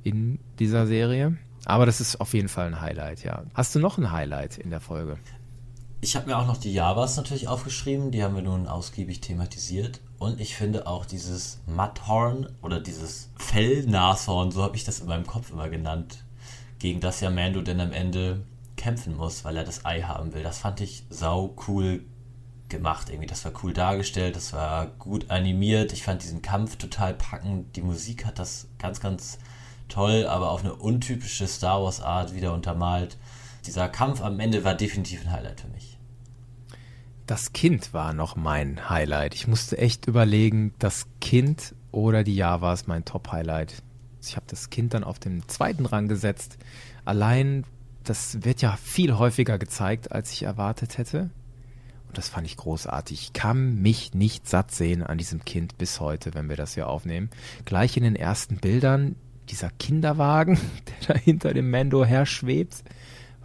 [0.03, 1.37] in dieser Serie.
[1.63, 3.43] Aber das ist auf jeden Fall ein Highlight, ja.
[3.53, 5.17] Hast du noch ein Highlight in der Folge?
[6.01, 9.99] Ich habe mir auch noch die Javas natürlich aufgeschrieben, die haben wir nun ausgiebig thematisiert.
[10.17, 15.27] Und ich finde auch dieses Mudhorn oder dieses Fellnashorn, so habe ich das in meinem
[15.27, 16.23] Kopf immer genannt,
[16.79, 18.45] gegen das ja Mando dann am Ende
[18.77, 20.41] kämpfen muss, weil er das Ei haben will.
[20.41, 22.05] Das fand ich sau cool
[22.69, 23.27] gemacht irgendwie.
[23.27, 25.91] Das war cool dargestellt, das war gut animiert.
[25.91, 27.75] Ich fand diesen Kampf total packend.
[27.75, 29.37] Die Musik hat das ganz, ganz
[29.89, 33.17] toll, aber auf eine untypische Star Wars Art wieder untermalt.
[33.65, 35.97] Dieser Kampf am Ende war definitiv ein Highlight für mich.
[37.25, 39.35] Das Kind war noch mein Highlight.
[39.35, 43.83] Ich musste echt überlegen, das Kind oder die Javas mein Top-Highlight.
[44.21, 46.57] Ich habe das Kind dann auf den zweiten Rang gesetzt.
[47.05, 47.65] Allein,
[48.03, 51.29] das wird ja viel häufiger gezeigt, als ich erwartet hätte.
[52.07, 53.21] Und das fand ich großartig.
[53.21, 56.87] Ich kann mich nicht satt sehen an diesem Kind bis heute, wenn wir das hier
[56.87, 57.29] aufnehmen.
[57.65, 59.15] Gleich in den ersten Bildern
[59.49, 60.59] dieser Kinderwagen,
[61.07, 62.83] der da hinter dem Mando her schwebt.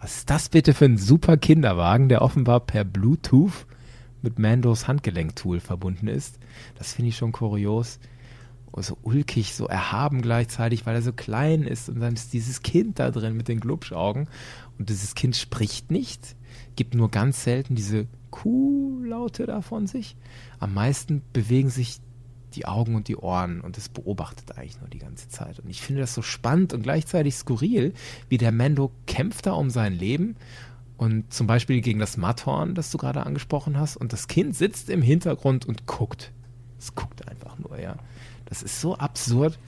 [0.05, 3.65] Was ist das bitte für ein super Kinderwagen, der offenbar per Bluetooth
[4.21, 6.37] mit Mandos Handgelenktool verbunden ist?
[6.75, 7.97] Das finde ich schon kurios.
[8.71, 12.61] Und so ulkig, so erhaben gleichzeitig, weil er so klein ist und dann ist dieses
[12.61, 14.29] Kind da drin mit den Glubschaugen
[14.77, 16.35] und dieses Kind spricht nicht,
[16.75, 20.17] gibt nur ganz selten diese Kuh-Laute da von sich.
[20.59, 21.97] Am meisten bewegen sich
[22.55, 25.59] die Augen und die Ohren und es beobachtet eigentlich nur die ganze Zeit.
[25.59, 27.93] Und ich finde das so spannend und gleichzeitig skurril,
[28.29, 30.35] wie der Mendo kämpft da um sein Leben
[30.97, 34.89] und zum Beispiel gegen das Matthorn, das du gerade angesprochen hast, und das Kind sitzt
[34.89, 36.31] im Hintergrund und guckt.
[36.79, 37.95] Es guckt einfach nur, ja.
[38.45, 39.59] Das ist so absurd.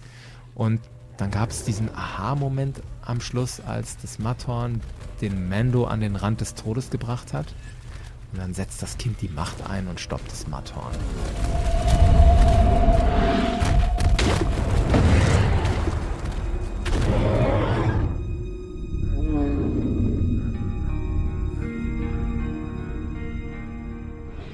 [0.55, 0.79] Und
[1.17, 4.81] dann gab es diesen Aha-Moment am Schluss, als das Matthorn
[5.19, 7.47] den Mando an den Rand des Todes gebracht hat.
[8.31, 10.93] Und dann setzt das Kind die Macht ein und stoppt das Matthorn.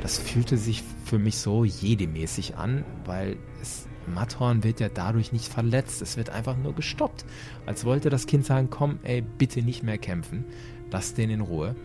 [0.01, 5.47] Das fühlte sich für mich so jedemäßig an, weil es Matthorn wird ja dadurch nicht
[5.47, 6.01] verletzt.
[6.01, 7.25] Es wird einfach nur gestoppt.
[7.65, 10.45] Als wollte das Kind sagen, komm, ey, bitte nicht mehr kämpfen.
[10.91, 11.75] Lass den in Ruhe.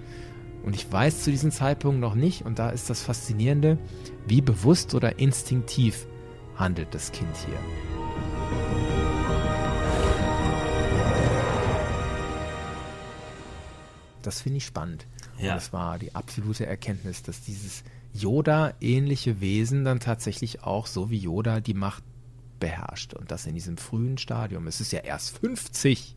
[0.65, 3.79] Und ich weiß zu diesem Zeitpunkt noch nicht, und da ist das Faszinierende,
[4.27, 6.07] wie bewusst oder instinktiv
[6.59, 7.59] handelt das Kind hier.
[14.23, 15.07] Das finde ich spannend.
[15.39, 15.53] Ja.
[15.53, 21.19] Und das war die absolute Erkenntnis, dass dieses Yoda-ähnliche Wesen dann tatsächlich auch so wie
[21.19, 22.03] Yoda die Macht
[22.59, 23.15] beherrscht.
[23.15, 24.67] Und das in diesem frühen Stadium.
[24.67, 26.17] Es ist ja erst 50.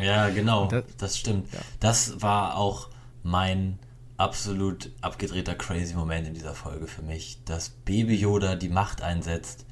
[0.00, 0.66] Ja, genau.
[0.66, 1.52] Das, das stimmt.
[1.52, 1.60] Ja.
[1.78, 2.90] Das war auch
[3.22, 3.78] mein
[4.22, 9.66] absolut abgedrehter crazy Moment in dieser Folge für mich, dass Baby Yoda die Macht einsetzt,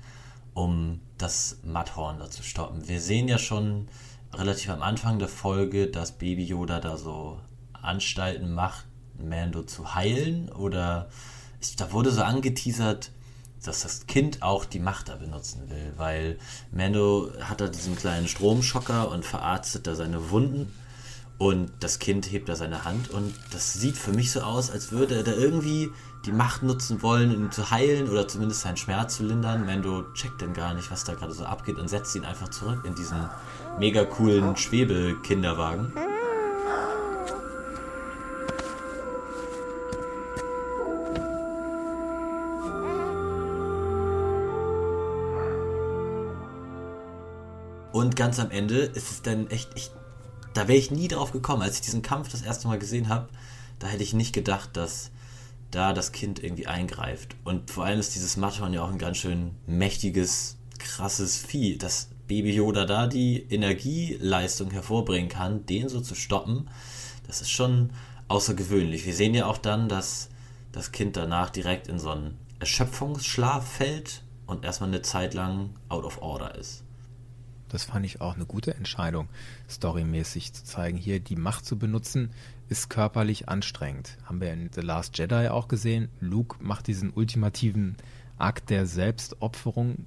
[0.55, 2.89] um das Matthorn da zu stoppen.
[2.89, 3.87] Wir sehen ja schon
[4.35, 7.39] relativ am Anfang der Folge, dass Baby Yoda da so
[7.73, 8.87] Anstalten macht,
[9.17, 11.09] Mando zu heilen oder
[11.77, 13.13] da wurde so angeteasert,
[13.63, 16.39] dass das Kind auch die Macht da benutzen will, weil
[16.73, 20.73] Mando hat da diesen kleinen Stromschocker und verarztet da seine Wunden
[21.41, 24.93] und das Kind hebt da seine Hand und das sieht für mich so aus, als
[24.93, 25.91] würde er da irgendwie
[26.27, 29.65] die Macht nutzen wollen, ihn zu heilen oder zumindest seinen Schmerz zu lindern.
[29.65, 32.85] Mando checkt dann gar nicht, was da gerade so abgeht und setzt ihn einfach zurück
[32.85, 33.27] in diesen
[33.79, 35.95] mega coolen Schwebekinderwagen.
[47.93, 50.00] Und ganz am Ende ist es dann echt, echt
[50.55, 51.63] da wäre ich nie drauf gekommen.
[51.63, 53.29] Als ich diesen Kampf das erste Mal gesehen habe,
[53.79, 55.11] da hätte ich nicht gedacht, dass
[55.71, 57.37] da das Kind irgendwie eingreift.
[57.45, 62.09] Und vor allem ist dieses Matterhorn ja auch ein ganz schön mächtiges, krasses Vieh, dass
[62.27, 66.69] Baby Yoda da die Energieleistung hervorbringen kann, den so zu stoppen.
[67.27, 67.91] Das ist schon
[68.29, 69.07] außergewöhnlich.
[69.07, 70.31] Wir sehen ja auch dann, dass
[70.73, 76.05] das Kind danach direkt in so einen Erschöpfungsschlaf fällt und erstmal eine Zeit lang out
[76.05, 76.85] of order ist.
[77.71, 79.29] Das fand ich auch eine gute Entscheidung,
[79.69, 80.99] storymäßig zu zeigen.
[80.99, 82.31] Hier die Macht zu benutzen,
[82.69, 84.19] ist körperlich anstrengend.
[84.25, 86.09] Haben wir in The Last Jedi auch gesehen.
[86.21, 87.97] Luke macht diesen ultimativen
[88.39, 90.07] Akt der Selbstopferung,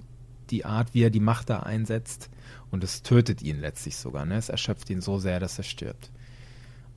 [0.50, 2.30] die Art, wie er die Macht da einsetzt.
[2.70, 4.26] Und es tötet ihn letztlich sogar.
[4.26, 4.36] Ne?
[4.36, 6.10] Es erschöpft ihn so sehr, dass er stirbt.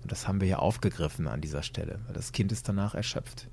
[0.04, 3.48] Und das haben wir hier aufgegriffen an dieser Stelle, weil das Kind ist danach erschöpft.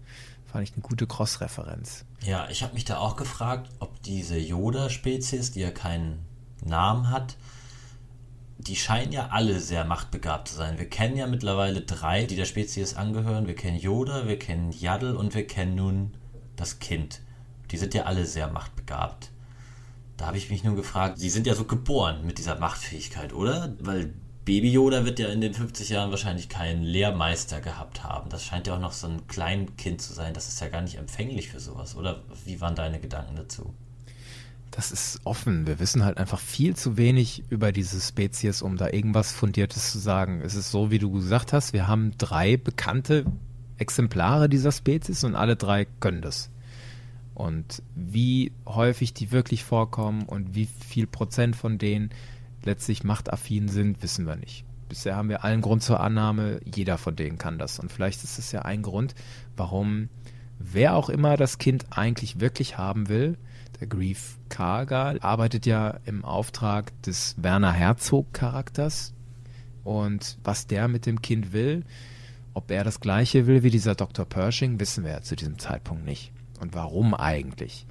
[0.46, 2.04] Fand ich eine gute Cross-Referenz.
[2.22, 6.24] Ja, ich habe mich da auch gefragt, ob diese Yoda-Spezies, die ja keinen
[6.64, 7.36] Namen hat,
[8.58, 10.78] die scheinen ja alle sehr machtbegabt zu sein.
[10.78, 13.46] Wir kennen ja mittlerweile drei, die der Spezies angehören.
[13.46, 16.14] Wir kennen Yoda, wir kennen Yaddle und wir kennen nun
[16.56, 17.20] das Kind.
[17.70, 19.30] Die sind ja alle sehr machtbegabt.
[20.16, 23.74] Da habe ich mich nur gefragt, sie sind ja so geboren mit dieser Machtfähigkeit, oder?
[23.80, 28.28] Weil Baby Yoda wird ja in den 50 Jahren wahrscheinlich keinen Lehrmeister gehabt haben.
[28.28, 30.34] Das scheint ja auch noch so ein Kleinkind zu sein.
[30.34, 32.22] Das ist ja gar nicht empfänglich für sowas, oder?
[32.44, 33.74] Wie waren deine Gedanken dazu?
[34.74, 35.68] Das ist offen.
[35.68, 39.98] Wir wissen halt einfach viel zu wenig über diese Spezies, um da irgendwas Fundiertes zu
[39.98, 40.40] sagen.
[40.42, 43.24] Es ist so, wie du gesagt hast, wir haben drei bekannte
[43.78, 46.50] Exemplare dieser Spezies und alle drei können das.
[47.34, 52.10] Und wie häufig die wirklich vorkommen und wie viel Prozent von denen
[52.64, 54.64] letztlich machtaffin sind, wissen wir nicht.
[54.88, 57.78] Bisher haben wir allen Grund zur Annahme, jeder von denen kann das.
[57.78, 59.14] Und vielleicht ist es ja ein Grund,
[59.56, 60.08] warum
[60.58, 63.36] wer auch immer das Kind eigentlich wirklich haben will,
[63.86, 69.12] Grief Karga arbeitet ja im Auftrag des Werner Herzog Charakters
[69.84, 71.84] und was der mit dem Kind will
[72.54, 74.24] Ob er das gleiche will wie dieser Dr.
[74.24, 76.32] Pershing, wissen wir ja zu diesem Zeitpunkt nicht.
[76.60, 77.84] Und warum eigentlich?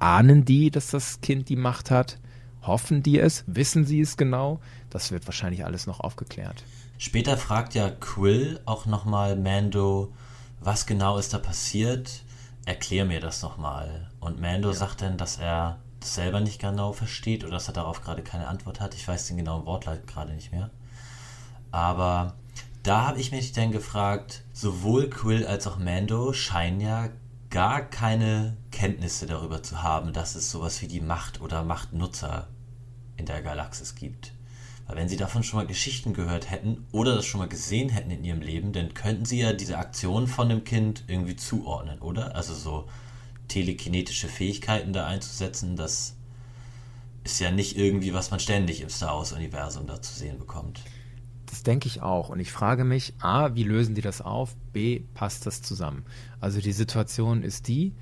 [0.00, 2.18] Ahnen die, dass das Kind die Macht hat?
[2.62, 3.44] Hoffen die es?
[3.46, 4.60] Wissen sie es genau?
[4.90, 6.64] Das wird wahrscheinlich alles noch aufgeklärt.
[6.98, 10.12] Später fragt ja Quill auch nochmal Mando,
[10.60, 12.24] was genau ist da passiert?
[12.66, 14.09] Erklär mir das nochmal.
[14.20, 14.74] Und Mando ja.
[14.74, 18.48] sagt dann, dass er das selber nicht genau versteht oder dass er darauf gerade keine
[18.48, 18.94] Antwort hat.
[18.94, 20.70] Ich weiß den genauen Wortlaut gerade nicht mehr.
[21.70, 22.34] Aber
[22.82, 27.08] da habe ich mich dann gefragt, sowohl Quill als auch Mando scheinen ja
[27.50, 32.48] gar keine Kenntnisse darüber zu haben, dass es sowas wie die Macht oder Machtnutzer
[33.16, 34.32] in der Galaxis gibt.
[34.86, 38.10] Weil wenn sie davon schon mal Geschichten gehört hätten oder das schon mal gesehen hätten
[38.10, 42.34] in ihrem Leben, dann könnten sie ja diese Aktion von dem Kind irgendwie zuordnen, oder?
[42.34, 42.88] Also so
[43.50, 46.16] telekinetische Fähigkeiten da einzusetzen, das
[47.24, 50.80] ist ja nicht irgendwie, was man ständig im Star Wars-Universum da zu sehen bekommt.
[51.46, 52.28] Das denke ich auch.
[52.28, 54.56] Und ich frage mich, A, wie lösen die das auf?
[54.72, 56.04] B, passt das zusammen?
[56.40, 57.92] Also die Situation ist die,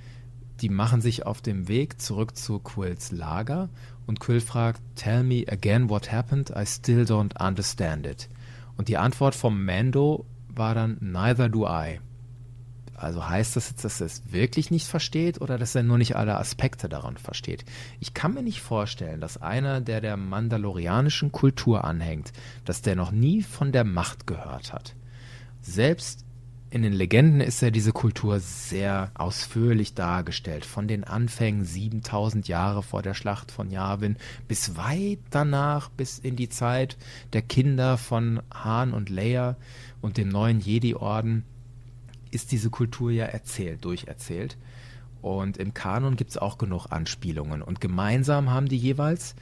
[0.60, 3.70] die machen sich auf dem Weg zurück zu Quills Lager
[4.06, 8.28] und Quill fragt, Tell me again what happened, I still don't understand it.
[8.76, 12.00] Und die Antwort vom Mando war dann, Neither do I.
[12.98, 16.16] Also heißt das jetzt, dass er es wirklich nicht versteht oder dass er nur nicht
[16.16, 17.64] alle Aspekte daran versteht?
[18.00, 22.32] Ich kann mir nicht vorstellen, dass einer, der der mandalorianischen Kultur anhängt,
[22.64, 24.94] dass der noch nie von der Macht gehört hat.
[25.60, 26.24] Selbst
[26.70, 30.66] in den Legenden ist ja diese Kultur sehr ausführlich dargestellt.
[30.66, 34.16] Von den Anfängen 7000 Jahre vor der Schlacht von Yavin
[34.48, 36.98] bis weit danach, bis in die Zeit
[37.32, 39.56] der Kinder von Han und Leia
[40.02, 41.44] und dem neuen Jedi-Orden
[42.30, 44.56] ist diese Kultur ja erzählt, durcherzählt.
[45.20, 47.62] Und im Kanon gibt es auch genug Anspielungen.
[47.62, 49.34] Und gemeinsam haben die jeweils,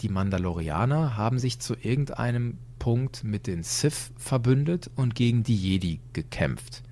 [0.00, 6.00] die Mandalorianer haben sich zu irgendeinem Punkt mit den Sith verbündet und gegen die Jedi
[6.12, 6.82] gekämpft.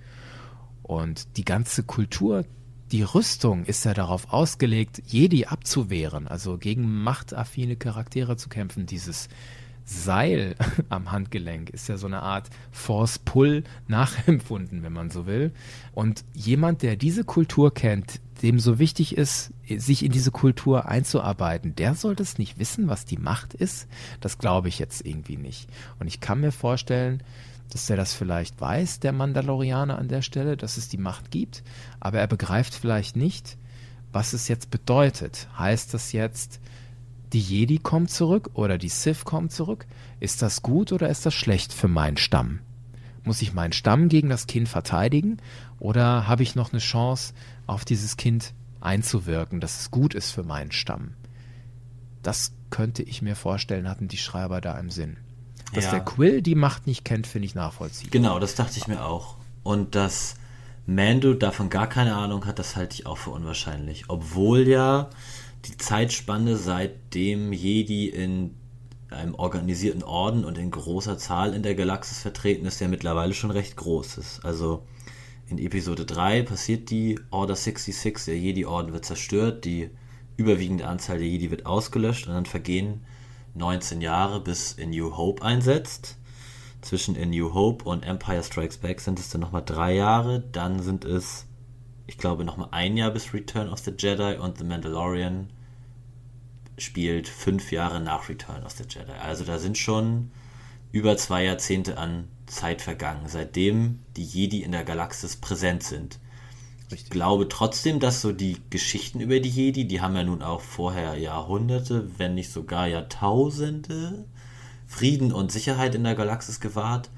[0.83, 2.44] Und die ganze Kultur,
[2.90, 8.87] die Rüstung ist ja darauf ausgelegt, Jedi abzuwehren, also gegen machtaffine Charaktere zu kämpfen.
[8.87, 9.28] Dieses
[9.85, 10.55] Seil
[10.88, 15.53] am Handgelenk ist ja so eine Art Force-Pull nachempfunden, wenn man so will.
[15.92, 21.77] Und jemand, der diese Kultur kennt, dem so wichtig ist, sich in diese Kultur einzuarbeiten,
[21.77, 23.87] der sollte es nicht wissen, was die Macht ist.
[24.20, 25.68] Das glaube ich jetzt irgendwie nicht.
[25.99, 27.23] Und ich kann mir vorstellen,
[27.70, 31.62] dass er das vielleicht weiß, der Mandalorianer an der Stelle, dass es die Macht gibt,
[32.01, 33.57] aber er begreift vielleicht nicht,
[34.12, 35.49] was es jetzt bedeutet.
[35.59, 36.61] Heißt das jetzt,
[37.35, 39.87] die Jedi kommen zurück oder die Sith kommen zurück.
[40.20, 42.61] Ist das gut oder ist das schlecht für meinen Stamm?
[43.25, 45.38] Muss ich meinen Stamm gegen das Kind verteidigen
[45.81, 47.35] oder habe ich noch eine Chance,
[47.66, 51.14] auf dieses Kind einzuwirken, dass es gut ist für meinen Stamm?
[52.23, 55.16] Das könnte ich mir vorstellen, hatten die Schreiber da im Sinn.
[55.73, 55.90] Dass ja.
[55.90, 58.12] der Quill die Macht nicht kennt, finde ich nachvollziehbar.
[58.12, 59.37] Genau, das dachte ich mir auch.
[59.64, 60.37] Und dass
[60.87, 64.05] Mando davon gar keine Ahnung hat, das halte ich auch für unwahrscheinlich.
[64.09, 65.09] Obwohl ja
[65.64, 68.55] die Zeitspanne, seitdem Jedi in
[69.11, 73.50] einem organisierten Orden und in großer Zahl in der Galaxis vertreten ist, ja mittlerweile schon
[73.50, 74.44] recht groß ist.
[74.44, 74.85] Also
[75.46, 79.90] in Episode 3 passiert die Order 66, der Jedi-Orden wird zerstört, die
[80.37, 83.05] überwiegende Anzahl der Jedi wird ausgelöscht und dann vergehen
[83.55, 86.16] 19 Jahre, bis in New Hope einsetzt.
[86.81, 90.83] Zwischen In New Hope und Empire Strikes Back sind es dann nochmal drei Jahre, dann
[90.83, 91.46] sind es
[92.07, 95.51] ich glaube, nochmal ein Jahr bis Return of the Jedi und The Mandalorian
[96.77, 99.12] spielt fünf Jahre nach Return of the Jedi.
[99.12, 100.31] Also da sind schon
[100.93, 106.19] über zwei Jahrzehnte an Zeit vergangen, seitdem die Jedi in der Galaxis präsent sind.
[106.90, 107.05] Richtig.
[107.05, 110.61] Ich glaube trotzdem, dass so die Geschichten über die Jedi, die haben ja nun auch
[110.61, 114.27] vorher Jahrhunderte, wenn nicht sogar Jahrtausende
[114.87, 117.11] Frieden und Sicherheit in der Galaxis gewahrt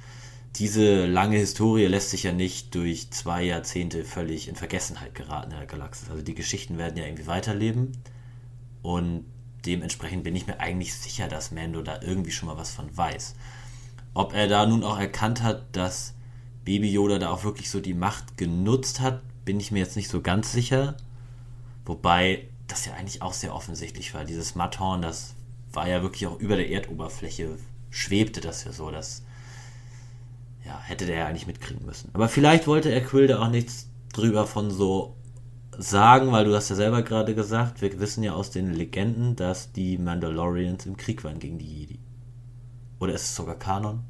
[0.59, 5.59] diese lange Historie lässt sich ja nicht durch zwei Jahrzehnte völlig in Vergessenheit geraten in
[5.59, 6.11] der Galaxis.
[6.11, 7.93] Also die Geschichten werden ja irgendwie weiterleben
[8.83, 9.25] und
[9.67, 13.35] dementsprechend bin ich mir eigentlich sicher, dass Mando da irgendwie schon mal was von weiß.
[14.15, 16.15] Ob er da nun auch erkannt hat, dass
[16.65, 20.09] Baby Yoda da auch wirklich so die Macht genutzt hat, bin ich mir jetzt nicht
[20.09, 20.97] so ganz sicher.
[21.85, 24.25] Wobei das ja eigentlich auch sehr offensichtlich war.
[24.25, 25.35] Dieses Matthorn, das
[25.73, 27.59] war ja wirklich auch über der Erdoberfläche,
[27.91, 29.23] schwebte das ja so, dass
[30.67, 32.11] ja, hätte der ja eigentlich mitkriegen müssen.
[32.13, 35.17] Aber vielleicht wollte er Quill da auch nichts drüber von so
[35.79, 39.73] sagen, weil du hast ja selber gerade gesagt, wir wissen ja aus den Legenden, dass
[39.73, 41.99] die Mandalorians im Krieg waren gegen die Jedi.
[42.99, 44.01] Oder ist es sogar Kanon?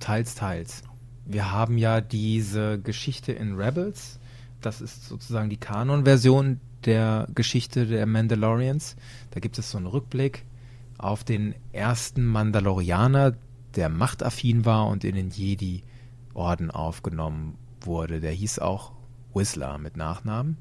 [0.00, 0.82] Teils, teils.
[1.24, 4.18] Wir haben ja diese Geschichte in Rebels.
[4.60, 8.96] Das ist sozusagen die Kanon-Version der Geschichte der Mandalorians.
[9.30, 10.44] Da gibt es so einen Rückblick
[10.98, 13.34] auf den ersten Mandalorianer,
[13.78, 18.20] der machtaffin war und in den Jedi-Orden aufgenommen wurde.
[18.20, 18.92] Der hieß auch
[19.32, 20.58] Whistler mit Nachnamen.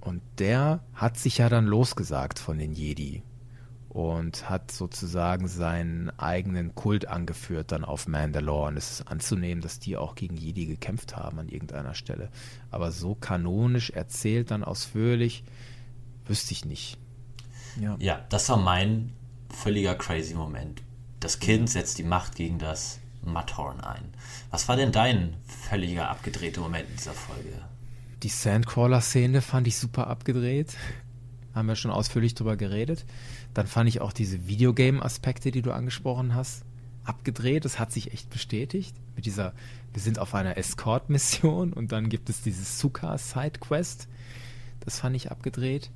[0.00, 3.22] Und der hat sich ja dann losgesagt von den Jedi
[3.88, 8.68] und hat sozusagen seinen eigenen Kult angeführt dann auf Mandalore.
[8.68, 12.30] Und es ist anzunehmen, dass die auch gegen Jedi gekämpft haben an irgendeiner Stelle.
[12.70, 15.42] Aber so kanonisch erzählt, dann ausführlich,
[16.26, 16.96] wüsste ich nicht.
[17.80, 19.12] Ja, ja das war mein
[19.50, 20.80] völliger crazy Moment.
[21.22, 24.02] Das Kind setzt die Macht gegen das Mudhorn ein.
[24.50, 27.62] Was war denn dein völliger abgedrehter Moment in dieser Folge?
[28.24, 30.76] Die Sandcrawler-Szene fand ich super abgedreht.
[31.54, 33.04] Haben wir schon ausführlich drüber geredet.
[33.54, 36.64] Dann fand ich auch diese Videogame-Aspekte, die du angesprochen hast,
[37.04, 37.64] abgedreht.
[37.64, 38.96] Das hat sich echt bestätigt.
[39.14, 39.52] Mit dieser,
[39.92, 44.08] wir sind auf einer Escort-Mission und dann gibt es dieses Suka-Side-Quest.
[44.80, 45.92] Das fand ich abgedreht.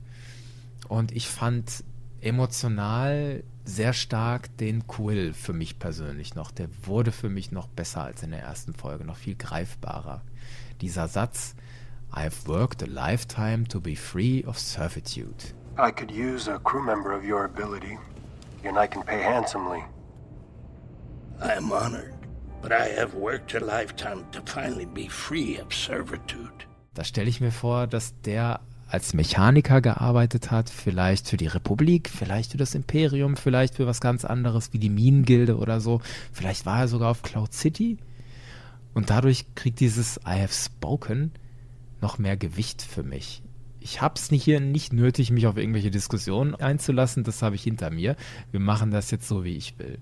[0.87, 1.83] Und ich fand
[2.27, 6.51] emotional sehr stark den Quill für mich persönlich noch.
[6.51, 10.23] Der wurde für mich noch besser als in der ersten Folge, noch viel greifbarer.
[10.81, 11.55] Dieser Satz,
[12.12, 15.55] I've worked a lifetime to be free of servitude.
[15.79, 17.99] I could use a crew member of your ability,
[18.65, 19.83] and I can pay handsomely.
[21.41, 22.15] I am honored,
[22.62, 26.67] but I have worked a lifetime to finally be free of servitude.
[26.95, 32.09] Da stelle ich mir vor, dass der als Mechaniker gearbeitet hat, vielleicht für die Republik,
[32.09, 36.01] vielleicht für das Imperium, vielleicht für was ganz anderes wie die Minengilde oder so.
[36.33, 37.99] Vielleicht war er sogar auf Cloud City.
[38.94, 41.33] Und dadurch kriegt dieses I have spoken
[42.01, 43.42] noch mehr Gewicht für mich.
[43.81, 47.25] Ich habe es hier nicht nötig, mich auf irgendwelche Diskussionen einzulassen.
[47.25, 48.16] Das habe ich hinter mir.
[48.51, 49.99] Wir machen das jetzt so, wie ich will.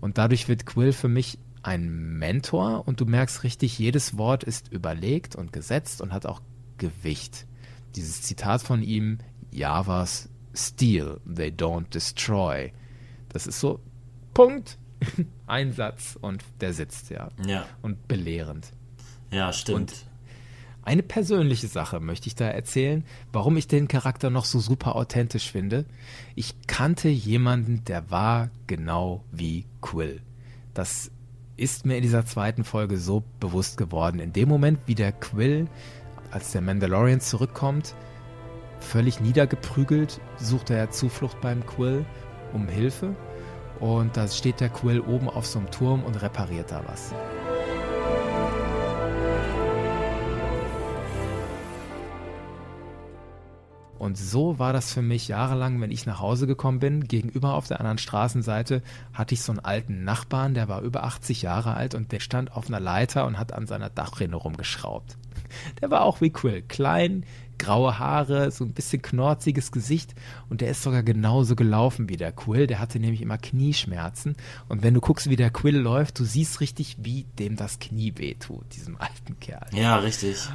[0.00, 4.72] Und dadurch wird Quill für mich ein Mentor und du merkst richtig, jedes Wort ist
[4.72, 6.40] überlegt und gesetzt und hat auch
[6.78, 7.46] Gewicht.
[7.96, 9.18] Dieses Zitat von ihm,
[9.50, 12.72] Javas steal, they don't destroy.
[13.28, 13.80] Das ist so,
[14.34, 14.78] Punkt,
[15.46, 17.30] ein Satz und der sitzt ja.
[17.46, 17.66] Ja.
[17.82, 18.70] Und belehrend.
[19.30, 19.78] Ja, stimmt.
[19.78, 19.94] Und
[20.82, 25.50] eine persönliche Sache möchte ich da erzählen, warum ich den Charakter noch so super authentisch
[25.50, 25.84] finde.
[26.36, 30.20] Ich kannte jemanden, der war genau wie Quill.
[30.74, 31.10] Das
[31.56, 34.20] ist mir in dieser zweiten Folge so bewusst geworden.
[34.20, 35.66] In dem Moment, wie der Quill,
[36.32, 37.94] als der Mandalorian zurückkommt,
[38.80, 42.04] völlig niedergeprügelt, sucht er Zuflucht beim Quill
[42.52, 43.14] um Hilfe.
[43.80, 47.12] Und da steht der Quill oben auf so einem Turm und repariert da was.
[53.98, 57.08] Und so war das für mich jahrelang, wenn ich nach Hause gekommen bin.
[57.08, 61.42] Gegenüber auf der anderen Straßenseite hatte ich so einen alten Nachbarn, der war über 80
[61.42, 65.16] Jahre alt und der stand auf einer Leiter und hat an seiner Dachrinne rumgeschraubt.
[65.80, 66.62] Der war auch wie Quill.
[66.62, 67.24] Klein,
[67.58, 70.14] graue Haare, so ein bisschen knorziges Gesicht
[70.48, 72.66] und der ist sogar genauso gelaufen wie der Quill.
[72.66, 74.36] Der hatte nämlich immer Knieschmerzen
[74.68, 78.14] und wenn du guckst, wie der Quill läuft, du siehst richtig, wie dem das Knie
[78.16, 79.66] wehtut, diesem alten Kerl.
[79.72, 80.48] Ja, richtig.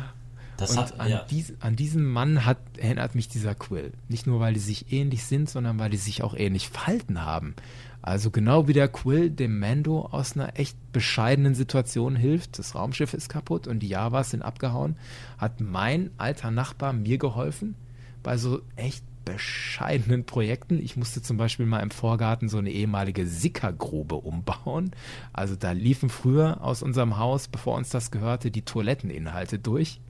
[0.57, 1.25] Das und hat, an, ja.
[1.29, 3.93] dies, an, diesen Mann hat, erinnert mich dieser Quill.
[4.09, 7.55] Nicht nur, weil die sich ähnlich sind, sondern weil die sich auch ähnlich verhalten haben.
[8.01, 13.13] Also genau wie der Quill dem Mando aus einer echt bescheidenen Situation hilft, das Raumschiff
[13.13, 14.95] ist kaputt und die Javas sind abgehauen,
[15.37, 17.75] hat mein alter Nachbar mir geholfen
[18.23, 20.79] bei so echt bescheidenen Projekten.
[20.79, 24.91] Ich musste zum Beispiel mal im Vorgarten so eine ehemalige Sickergrube umbauen.
[25.31, 30.01] Also da liefen früher aus unserem Haus, bevor uns das gehörte, die Toiletteninhalte durch.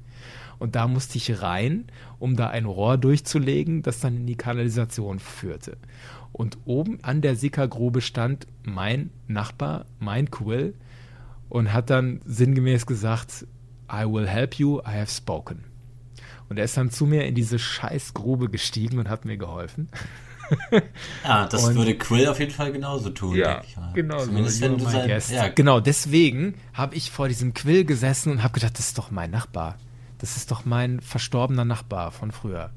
[0.59, 1.85] Und da musste ich rein,
[2.19, 5.77] um da ein Rohr durchzulegen, das dann in die Kanalisation führte.
[6.33, 10.73] Und oben an der Sickergrube stand mein Nachbar, mein Quill,
[11.49, 13.45] und hat dann sinngemäß gesagt,
[13.91, 15.65] I will help you, I have spoken.
[16.49, 19.89] Und er ist dann zu mir in diese Scheißgrube gestiegen und hat mir geholfen.
[21.23, 23.93] Ja, das und, würde Quill auf jeden Fall genauso tun, ja, denke ich mal.
[23.93, 25.47] Genau, Zumindest so, wenn du sein, ja.
[25.49, 29.31] Genau, deswegen habe ich vor diesem Quill gesessen und habe gedacht, das ist doch mein
[29.31, 29.77] Nachbar
[30.21, 32.69] das ist doch mein verstorbener Nachbar von früher.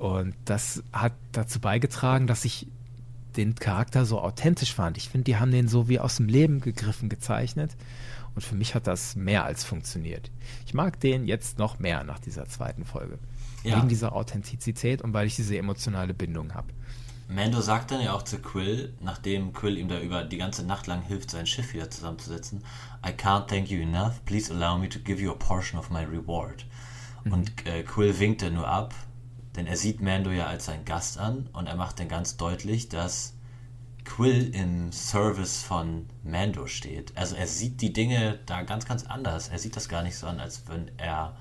[0.00, 2.66] Und das hat dazu beigetragen, dass ich
[3.36, 4.96] den Charakter so authentisch fand.
[4.96, 7.76] Ich finde, die haben den so wie aus dem Leben gegriffen gezeichnet.
[8.34, 10.30] Und für mich hat das mehr als funktioniert.
[10.64, 13.18] Ich mag den jetzt noch mehr nach dieser zweiten Folge.
[13.62, 13.76] Ja.
[13.76, 16.68] Wegen dieser Authentizität und weil ich diese emotionale Bindung habe.
[17.28, 20.86] Mando sagt dann ja auch zu Quill, nachdem Quill ihm da über die ganze Nacht
[20.86, 22.64] lang hilft, sein Schiff wieder zusammenzusetzen,
[23.06, 26.04] I can't thank you enough, please allow me to give you a portion of my
[26.04, 26.64] reward.
[27.24, 27.32] Mhm.
[27.34, 28.94] Und äh, Quill winkt dann nur ab,
[29.56, 32.88] denn er sieht Mando ja als seinen Gast an und er macht dann ganz deutlich,
[32.88, 33.34] dass
[34.04, 37.16] Quill im Service von Mando steht.
[37.16, 39.48] Also er sieht die Dinge da ganz, ganz anders.
[39.48, 41.36] Er sieht das gar nicht so an, als wenn er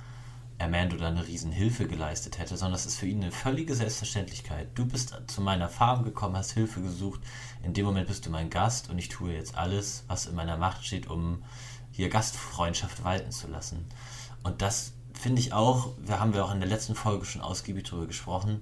[0.59, 4.67] Amando da eine Riesenhilfe geleistet hätte, sondern es ist für ihn eine völlige Selbstverständlichkeit.
[4.75, 7.21] Du bist zu meiner Farm gekommen, hast Hilfe gesucht,
[7.63, 10.57] in dem Moment bist du mein Gast und ich tue jetzt alles, was in meiner
[10.57, 11.43] Macht steht, um
[11.91, 13.87] hier Gastfreundschaft walten zu lassen.
[14.43, 17.85] Und das finde ich auch, wir haben wir auch in der letzten Folge schon ausgiebig
[17.89, 18.61] darüber gesprochen,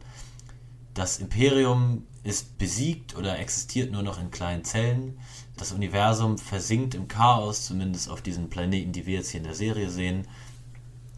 [0.93, 5.19] das Imperium ist besiegt oder existiert nur noch in kleinen Zellen.
[5.55, 9.53] Das Universum versinkt im Chaos, zumindest auf diesen Planeten, die wir jetzt hier in der
[9.53, 10.27] Serie sehen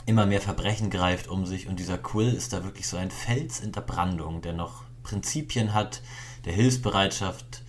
[0.10, 3.60] immer mehr Verbrechen greift um sich und dieser Quill ist da wirklich so ein Fels
[3.60, 6.02] in der Brandung, der noch Prinzipien hat,
[6.46, 7.62] der Hilfsbereitschaft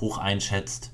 [0.00, 0.92] hoch einschätzt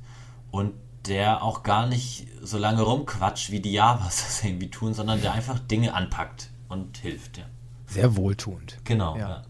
[0.51, 0.75] und
[1.07, 5.33] der auch gar nicht so lange rumquatscht, wie die Javas das irgendwie tun, sondern der
[5.33, 7.39] einfach Dinge anpackt und hilft.
[7.39, 7.45] Ja.
[7.87, 8.79] Sehr wohltuend.
[8.85, 9.17] Genau.
[9.17, 9.29] Ja.
[9.29, 9.43] Ja.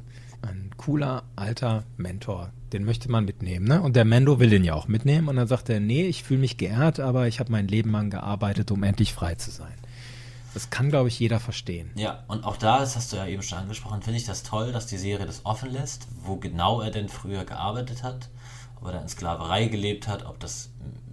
[0.42, 3.66] Ein cooler alter Mentor, den möchte man mitnehmen.
[3.66, 3.82] Ne?
[3.82, 6.40] Und der Mendo will den ja auch mitnehmen und dann sagt er, nee, ich fühle
[6.40, 9.74] mich geehrt, aber ich habe mein Leben lang gearbeitet, um endlich frei zu sein.
[10.54, 11.90] Das kann, glaube ich, jeder verstehen.
[11.94, 14.72] Ja, und auch da, das hast du ja eben schon angesprochen, finde ich das toll,
[14.72, 18.30] dass die Serie das offen lässt, wo genau er denn früher gearbeitet hat,
[18.80, 20.70] ob er da in Sklaverei gelebt hat, ob das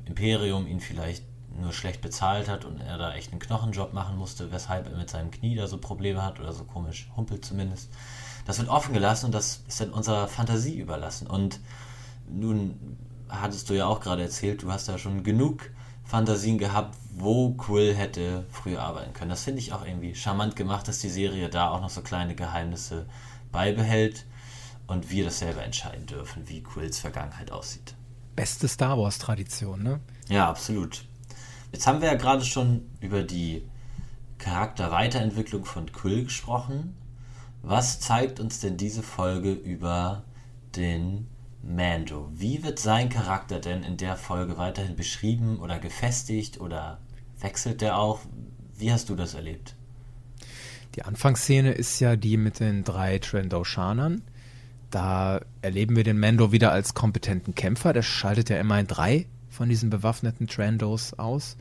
[0.08, 1.24] Imperium ihn vielleicht
[1.60, 5.10] nur schlecht bezahlt hat und er da echt einen Knochenjob machen musste, weshalb er mit
[5.10, 7.89] seinem Knie da so Probleme hat oder so komisch humpelt zumindest.
[8.45, 11.28] Das wird offen gelassen und das ist dann unserer Fantasie überlassen.
[11.28, 11.60] Und
[12.30, 12.97] nun
[13.30, 15.72] hattest du ja auch gerade erzählt, du hast ja schon genug
[16.05, 19.30] Fantasien gehabt, wo Quill hätte früher arbeiten können.
[19.30, 22.36] Das finde ich auch irgendwie charmant gemacht, dass die Serie da auch noch so kleine
[22.36, 23.08] Geheimnisse
[23.51, 24.26] beibehält
[24.86, 27.97] und wir das selber entscheiden dürfen, wie Quills Vergangenheit aussieht.
[28.38, 30.00] Beste Star Wars-Tradition, ne?
[30.30, 31.04] Ja, absolut.
[31.74, 33.64] Jetzt haben wir ja gerade schon über die
[34.38, 36.96] Charakterweiterentwicklung von Quill gesprochen.
[37.62, 40.24] Was zeigt uns denn diese Folge über
[40.78, 41.28] den
[41.64, 42.30] Mando.
[42.34, 47.00] Wie wird sein Charakter denn in der Folge weiterhin beschrieben oder gefestigt oder
[47.40, 48.22] wechselt der auch?
[48.78, 49.76] Wie hast du das erlebt?
[50.96, 54.22] Die Anfangsszene ist ja die mit den drei Trendoshanern.
[54.90, 57.94] Da erleben wir den Mando wieder als kompetenten Kämpfer.
[57.94, 61.58] Der schaltet ja immerhin drei von diesen bewaffneten Trendos aus,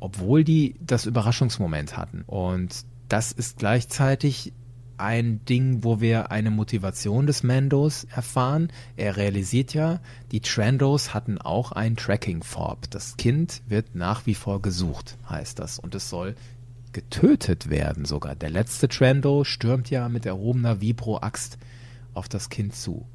[0.00, 2.22] obwohl die das Überraschungsmoment hatten.
[2.26, 4.52] Und das ist gleichzeitig
[4.96, 8.68] ein Ding, wo wir eine Motivation des Mandos erfahren.
[8.96, 10.00] Er realisiert ja,
[10.30, 12.90] die Trendos hatten auch ein Tracking Forb.
[12.90, 15.78] Das Kind wird nach wie vor gesucht, heißt das.
[15.78, 16.36] Und es soll
[16.92, 18.36] getötet werden sogar.
[18.36, 21.58] Der letzte Trendo stürmt ja mit erhobener Vibro-Axt
[22.14, 23.06] auf das Kind zu.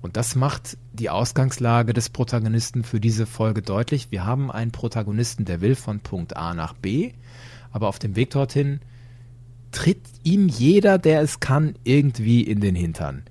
[0.00, 4.10] Und das macht die Ausgangslage des Protagonisten für diese Folge deutlich.
[4.10, 7.12] Wir haben einen Protagonisten, der will von Punkt A nach B,
[7.72, 8.80] aber auf dem Weg dorthin
[9.72, 13.24] tritt ihm jeder, der es kann, irgendwie in den Hintern.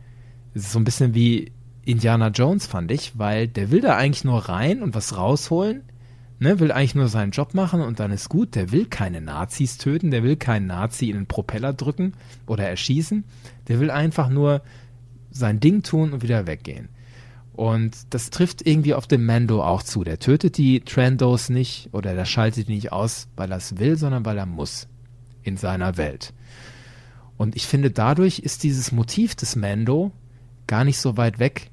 [0.53, 1.51] Es ist so ein bisschen wie
[1.85, 5.83] Indiana Jones, fand ich, weil der will da eigentlich nur rein und was rausholen,
[6.39, 8.55] ne, will eigentlich nur seinen Job machen und dann ist gut.
[8.55, 12.13] Der will keine Nazis töten, der will keinen Nazi in den Propeller drücken
[12.45, 13.23] oder erschießen.
[13.67, 14.61] Der will einfach nur
[15.31, 16.89] sein Ding tun und wieder weggehen.
[17.53, 20.03] Und das trifft irgendwie auf den Mando auch zu.
[20.03, 23.97] Der tötet die Trendos nicht oder der schaltet die nicht aus, weil er es will,
[23.97, 24.87] sondern weil er muss
[25.41, 26.33] in seiner Welt.
[27.37, 30.11] Und ich finde, dadurch ist dieses Motiv des Mando
[30.67, 31.71] gar nicht so weit weg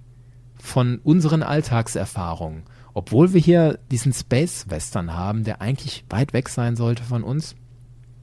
[0.57, 2.62] von unseren Alltagserfahrungen.
[2.95, 7.57] Obwohl wir hier diesen Space Western haben, der eigentlich weit weg sein sollte von uns,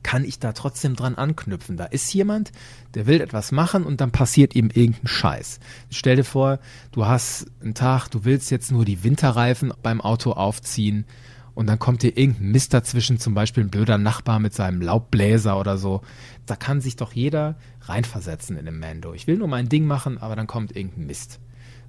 [0.04, 1.78] kann ich da trotzdem dran anknüpfen.
[1.78, 2.52] Da ist jemand,
[2.96, 5.60] der will etwas machen und dann passiert ihm irgendein Scheiß.
[5.90, 6.60] Stell dir vor,
[6.92, 11.06] du hast einen Tag, du willst jetzt nur die Winterreifen beim Auto aufziehen
[11.54, 15.60] und dann kommt dir irgendein Mist dazwischen, zum Beispiel ein blöder Nachbar mit seinem Laubbläser
[15.60, 16.02] oder so.
[16.46, 19.14] Da kann sich doch jeder reinversetzen in den Mando.
[19.14, 21.40] Ich will nur mein Ding machen, aber dann kommt irgendein Mist.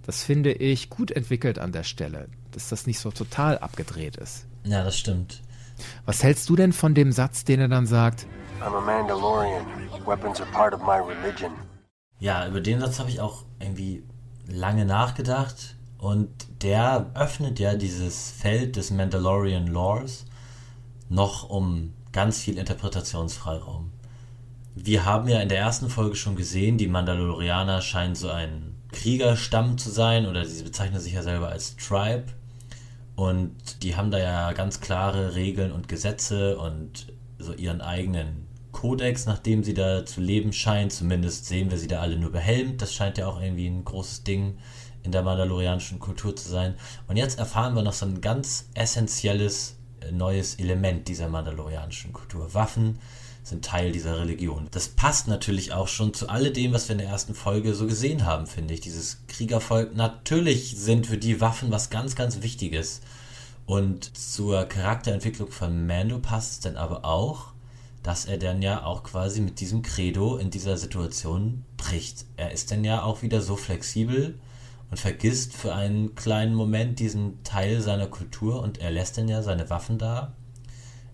[0.03, 4.47] Das finde ich gut entwickelt an der Stelle, dass das nicht so total abgedreht ist.
[4.65, 5.43] Ja, das stimmt.
[6.05, 8.27] Was hältst du denn von dem Satz, den er dann sagt?
[8.61, 9.65] I'm a Mandalorian.
[10.07, 11.53] Weapons are part of my religion.
[12.19, 14.05] Ja, über den Satz habe ich auch irgendwie
[14.47, 16.29] lange nachgedacht und
[16.63, 20.25] der öffnet ja dieses Feld des Mandalorian Lores
[21.09, 23.93] noch um ganz viel Interpretationsfreiraum.
[24.75, 29.79] Wir haben ja in der ersten Folge schon gesehen, die Mandalorianer scheinen so ein Kriegerstamm
[29.79, 32.27] zu sein oder sie bezeichnen sich ja selber als Tribe.
[33.15, 39.27] Und die haben da ja ganz klare Regeln und Gesetze und so ihren eigenen Kodex,
[39.27, 40.91] nach dem sie da zu leben scheinen.
[40.91, 42.81] Zumindest sehen wir sie da alle nur behelmt.
[42.81, 44.59] Das scheint ja auch irgendwie ein großes Ding
[45.03, 46.75] in der mandalorianischen Kultur zu sein.
[47.07, 52.55] Und jetzt erfahren wir noch so ein ganz essentielles äh, neues Element dieser mandalorianischen Kultur.
[52.55, 52.99] Waffen
[53.43, 54.69] sind Teil dieser Religion.
[54.71, 58.25] Das passt natürlich auch schon zu alledem, was wir in der ersten Folge so gesehen
[58.25, 58.81] haben, finde ich.
[58.81, 63.01] Dieses Kriegervolk, natürlich sind für die Waffen was ganz, ganz Wichtiges.
[63.67, 67.53] Und zur Charakterentwicklung von Mando passt es dann aber auch,
[68.03, 72.25] dass er dann ja auch quasi mit diesem Credo in dieser Situation bricht.
[72.37, 74.39] Er ist dann ja auch wieder so flexibel
[74.91, 79.43] und vergisst für einen kleinen Moment diesen Teil seiner Kultur und er lässt dann ja
[79.43, 80.33] seine Waffen da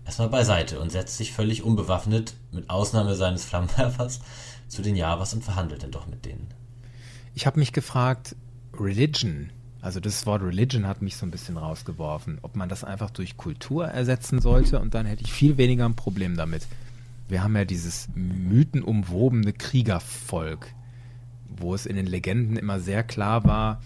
[0.09, 4.21] erstmal beiseite und setzt sich völlig unbewaffnet, mit Ausnahme seines Flammenwerfers,
[4.67, 6.47] zu den Javas und verhandelt dann doch mit denen.
[7.35, 8.35] Ich habe mich gefragt,
[8.73, 9.51] Religion,
[9.81, 13.37] also das Wort Religion hat mich so ein bisschen rausgeworfen, ob man das einfach durch
[13.37, 16.65] Kultur ersetzen sollte und dann hätte ich viel weniger ein Problem damit.
[17.27, 20.73] Wir haben ja dieses mythenumwobene Kriegervolk,
[21.55, 23.79] wo es in den Legenden immer sehr klar war,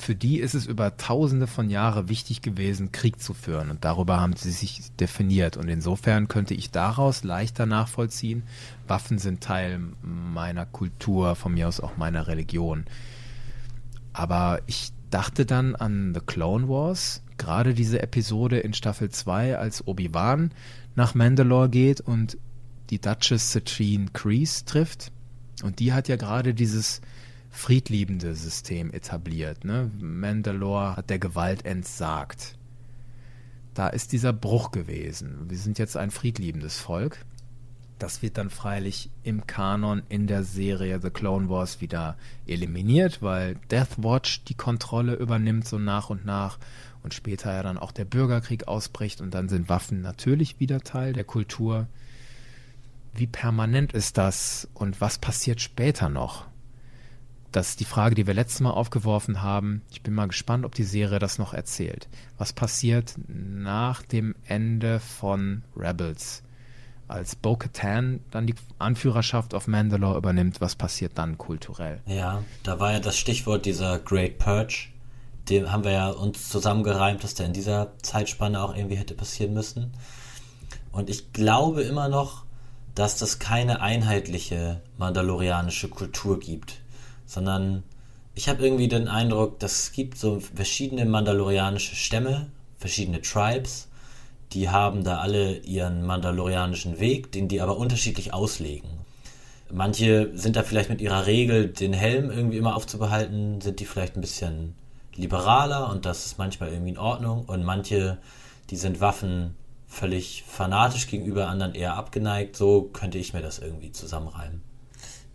[0.00, 3.70] für die ist es über tausende von Jahren wichtig gewesen, Krieg zu führen.
[3.70, 5.56] Und darüber haben sie sich definiert.
[5.56, 8.42] Und insofern könnte ich daraus leichter nachvollziehen,
[8.88, 12.84] Waffen sind Teil meiner Kultur, von mir aus auch meiner Religion.
[14.12, 19.86] Aber ich dachte dann an The Clone Wars, gerade diese Episode in Staffel 2, als
[19.86, 20.52] Obi-Wan
[20.94, 22.36] nach Mandalore geht und
[22.90, 25.12] die Duchess Citrine Kreese trifft.
[25.62, 27.00] Und die hat ja gerade dieses
[27.50, 29.64] friedliebende System etabliert.
[29.64, 29.90] Ne?
[30.00, 32.56] Mandalore hat der Gewalt entsagt.
[33.74, 35.46] Da ist dieser Bruch gewesen.
[35.48, 37.24] Wir sind jetzt ein friedliebendes Volk.
[37.98, 43.56] Das wird dann freilich im Kanon in der Serie The Clone Wars wieder eliminiert, weil
[43.70, 46.58] Death Watch die Kontrolle übernimmt so nach und nach
[47.02, 51.12] und später ja dann auch der Bürgerkrieg ausbricht und dann sind Waffen natürlich wieder Teil
[51.12, 51.88] der Kultur.
[53.14, 56.49] Wie permanent ist das und was passiert später noch?
[57.52, 59.82] Das ist die Frage, die wir letztes Mal aufgeworfen haben.
[59.90, 62.08] Ich bin mal gespannt, ob die Serie das noch erzählt.
[62.38, 66.42] Was passiert nach dem Ende von Rebels?
[67.10, 72.00] als Bo-Katan dann die Anführerschaft auf Mandalore übernimmt, was passiert dann kulturell?
[72.06, 74.88] Ja, da war ja das Stichwort dieser Great Purge.
[75.48, 79.52] Dem haben wir ja uns zusammengereimt, dass der in dieser Zeitspanne auch irgendwie hätte passieren
[79.52, 79.92] müssen.
[80.92, 82.44] Und ich glaube immer noch,
[82.94, 86.80] dass das keine einheitliche mandalorianische Kultur gibt,
[87.30, 87.82] sondern
[88.34, 93.88] ich habe irgendwie den Eindruck, dass es gibt so verschiedene mandalorianische Stämme, verschiedene Tribes
[94.52, 98.90] die haben da alle ihren mandalorianischen Weg, den die aber unterschiedlich auslegen.
[99.72, 104.16] Manche sind da vielleicht mit ihrer Regel, den Helm irgendwie immer aufzubehalten, sind die vielleicht
[104.16, 104.74] ein bisschen
[105.14, 107.44] liberaler und das ist manchmal irgendwie in Ordnung.
[107.44, 108.18] Und manche,
[108.70, 109.54] die sind Waffen
[109.86, 112.56] völlig fanatisch gegenüber anderen eher abgeneigt.
[112.56, 114.62] So könnte ich mir das irgendwie zusammenreimen.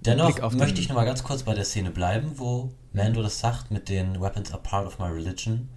[0.05, 3.89] Dennoch möchte ich nochmal ganz kurz bei der Szene bleiben, wo Mando das sagt mit
[3.89, 5.69] den Weapons are part of my religion.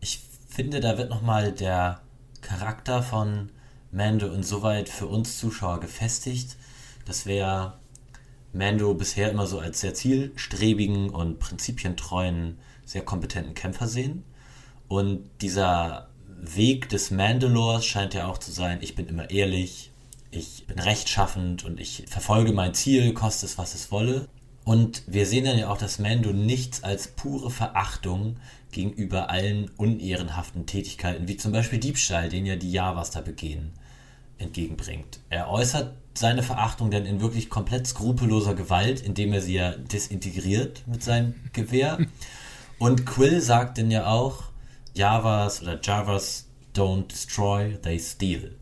[0.00, 2.00] Ich finde, da wird nochmal der
[2.40, 3.50] Charakter von
[3.90, 6.56] Mando insoweit für uns Zuschauer gefestigt,
[7.06, 7.78] dass wir
[8.52, 14.24] Mando bisher immer so als sehr zielstrebigen und prinzipientreuen, sehr kompetenten Kämpfer sehen.
[14.88, 19.90] Und dieser Weg des Mandalors scheint ja auch zu sein, ich bin immer ehrlich,
[20.36, 24.28] ich bin rechtschaffend und ich verfolge mein Ziel, koste es, was es wolle.
[24.64, 28.36] Und wir sehen dann ja auch, dass Mando nichts als pure Verachtung
[28.72, 33.70] gegenüber allen unehrenhaften Tätigkeiten, wie zum Beispiel Diebstahl, den ja die Javas da begehen,
[34.38, 35.20] entgegenbringt.
[35.30, 40.82] Er äußert seine Verachtung dann in wirklich komplett skrupelloser Gewalt, indem er sie ja desintegriert
[40.86, 41.98] mit seinem Gewehr.
[42.78, 44.44] Und Quill sagt dann ja auch,
[44.94, 48.55] Javas oder Javas don't destroy, they steal.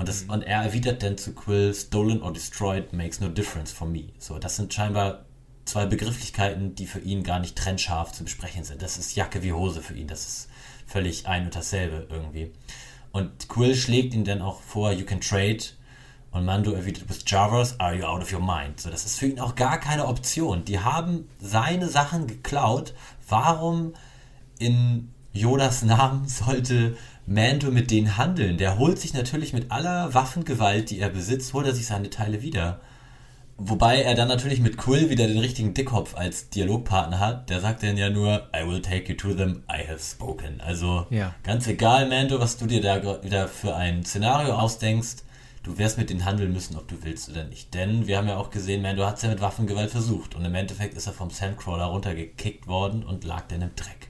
[0.00, 3.86] Und, das, und er erwidert dann zu Quill, stolen or destroyed makes no difference for
[3.86, 4.04] me.
[4.18, 5.26] So, das sind scheinbar
[5.66, 8.80] zwei Begrifflichkeiten, die für ihn gar nicht trennscharf zu besprechen sind.
[8.80, 10.06] Das ist Jacke wie Hose für ihn.
[10.06, 10.48] Das ist
[10.86, 12.50] völlig ein und dasselbe irgendwie.
[13.12, 15.58] Und Quill schlägt ihn dann auch vor, you can trade.
[16.30, 18.80] Und Mando erwidert, with Javas are you out of your mind?
[18.80, 20.64] So, das ist für ihn auch gar keine Option.
[20.64, 22.94] Die haben seine Sachen geklaut.
[23.28, 23.92] Warum
[24.58, 26.96] in Yodas Namen sollte
[27.30, 28.58] Mando mit denen handeln?
[28.58, 32.42] Der holt sich natürlich mit aller Waffengewalt, die er besitzt, holt er sich seine Teile
[32.42, 32.80] wieder.
[33.56, 37.48] Wobei er dann natürlich mit Quill wieder den richtigen Dickkopf als Dialogpartner hat.
[37.48, 40.60] Der sagt dann ja nur, I will take you to them, I have spoken.
[40.60, 41.32] Also ja.
[41.44, 45.18] ganz egal, Mando, was du dir da wieder für ein Szenario ausdenkst,
[45.62, 47.72] du wirst mit denen handeln müssen, ob du willst oder nicht.
[47.74, 50.34] Denn wir haben ja auch gesehen, Mando hat es ja mit Waffengewalt versucht.
[50.34, 54.09] Und im Endeffekt ist er vom Sandcrawler runtergekickt worden und lag dann im Dreck.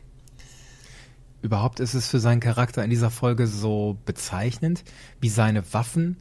[1.42, 4.84] Überhaupt ist es für seinen Charakter in dieser Folge so bezeichnend,
[5.20, 6.18] wie seine Waffen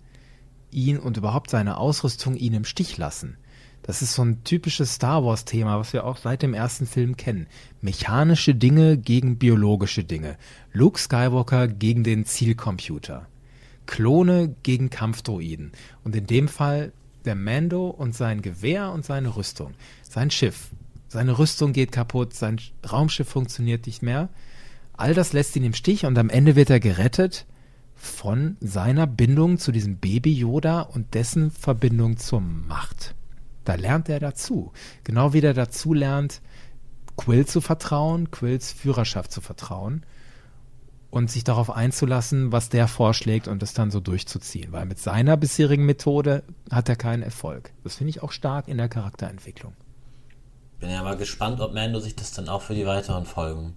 [0.71, 3.37] ihn und überhaupt seine Ausrüstung ihn im Stich lassen.
[3.81, 7.47] Das ist so ein typisches Star Wars-Thema, was wir auch seit dem ersten Film kennen.
[7.81, 10.37] Mechanische Dinge gegen biologische Dinge.
[10.71, 13.27] Luke Skywalker gegen den Zielcomputer.
[13.87, 15.71] Klone gegen Kampfdroiden.
[16.03, 16.91] Und in dem Fall
[17.25, 19.73] der Mando und sein Gewehr und seine Rüstung.
[20.03, 20.69] Sein Schiff.
[21.07, 24.29] Seine Rüstung geht kaputt, sein Raumschiff funktioniert nicht mehr.
[24.99, 27.45] All das lässt ihn im Stich und am Ende wird er gerettet
[27.95, 33.15] von seiner Bindung zu diesem Baby Yoda und dessen Verbindung zur Macht.
[33.63, 34.73] Da lernt er dazu.
[35.05, 36.41] Genau wie er dazu lernt,
[37.15, 40.05] Quill zu vertrauen, Quills Führerschaft zu vertrauen
[41.11, 44.73] und sich darauf einzulassen, was der vorschlägt und es dann so durchzuziehen.
[44.73, 47.71] Weil mit seiner bisherigen Methode hat er keinen Erfolg.
[47.85, 49.75] Das finde ich auch stark in der Charakterentwicklung.
[50.81, 53.75] Bin ja mal gespannt, ob Mando sich das dann auch für die weiteren Folgen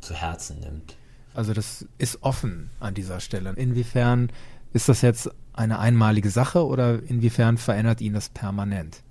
[0.00, 0.96] zu Herzen nimmt.
[1.34, 3.52] Also das ist offen an dieser Stelle.
[3.56, 4.30] Inwiefern
[4.72, 9.02] ist das jetzt eine einmalige Sache oder inwiefern verändert ihn das permanent?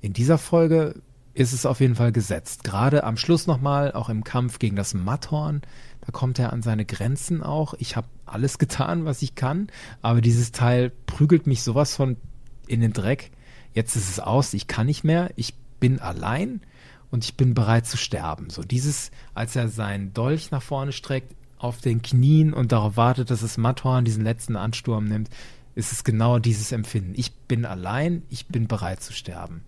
[0.00, 0.96] In dieser Folge
[1.34, 2.64] ist es auf jeden Fall gesetzt.
[2.64, 5.62] Gerade am Schluss nochmal, auch im Kampf gegen das Matthorn,
[6.02, 7.74] da kommt er an seine Grenzen auch.
[7.78, 9.68] Ich habe alles getan, was ich kann,
[10.02, 12.16] aber dieses Teil prügelt mich sowas von
[12.66, 13.30] in den Dreck.
[13.72, 16.60] Jetzt ist es aus, ich kann nicht mehr, ich bin allein
[17.12, 18.50] und ich bin bereit zu sterben.
[18.50, 23.30] So dieses, als er seinen Dolch nach vorne streckt, auf den Knien und darauf wartet,
[23.30, 25.28] dass es Matthorn diesen letzten Ansturm nimmt,
[25.76, 27.12] ist es genau dieses Empfinden.
[27.14, 29.62] Ich bin allein, ich bin bereit zu sterben.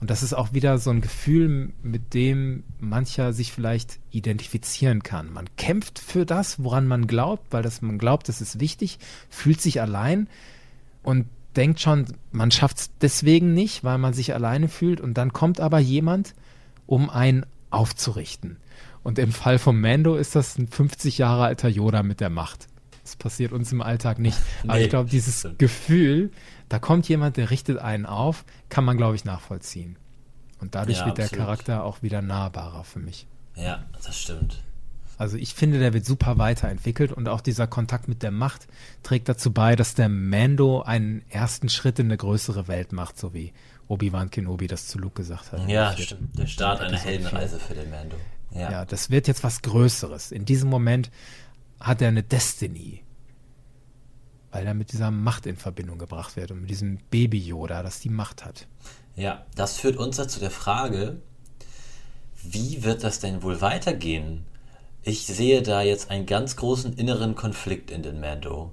[0.00, 5.32] Und das ist auch wieder so ein Gefühl, mit dem mancher sich vielleicht identifizieren kann.
[5.32, 8.98] Man kämpft für das, woran man glaubt, weil das man glaubt, das ist wichtig,
[9.30, 10.28] fühlt sich allein
[11.02, 15.00] und denkt schon, man schafft es deswegen nicht, weil man sich alleine fühlt.
[15.00, 16.34] Und dann kommt aber jemand,
[16.86, 18.58] um einen aufzurichten.
[19.02, 22.68] Und im Fall von Mando ist das ein 50 Jahre alter Yoda mit der Macht.
[23.02, 24.38] Das passiert uns im Alltag nicht.
[24.62, 26.30] Aber nee, ich glaube, dieses Gefühl,
[26.70, 29.96] da kommt jemand, der richtet einen auf, kann man, glaube ich, nachvollziehen.
[30.58, 31.32] Und dadurch ja, wird absolut.
[31.32, 33.26] der Charakter auch wieder nahbarer für mich.
[33.56, 34.62] Ja, das stimmt.
[35.18, 38.66] Also ich finde, der wird super weiterentwickelt und auch dieser Kontakt mit der Macht
[39.02, 43.32] trägt dazu bei, dass der Mando einen ersten Schritt in eine größere Welt macht, so
[43.32, 43.52] wie
[43.88, 45.68] Obi-Wan Kenobi das zu Luke gesagt hat.
[45.68, 46.38] Ja, stimmt.
[46.38, 48.16] Der Start einer Heldenreise für den Mando.
[48.50, 48.70] Ja.
[48.70, 50.30] ja, das wird jetzt was Größeres.
[50.30, 51.10] In diesem Moment
[51.80, 53.04] hat er eine Destiny
[54.54, 57.98] weil er mit dieser Macht in Verbindung gebracht wird und mit diesem Baby Yoda, das
[57.98, 58.68] die Macht hat.
[59.16, 61.20] Ja, das führt uns zu der Frage,
[62.40, 64.44] wie wird das denn wohl weitergehen?
[65.02, 68.70] Ich sehe da jetzt einen ganz großen inneren Konflikt in den Mando.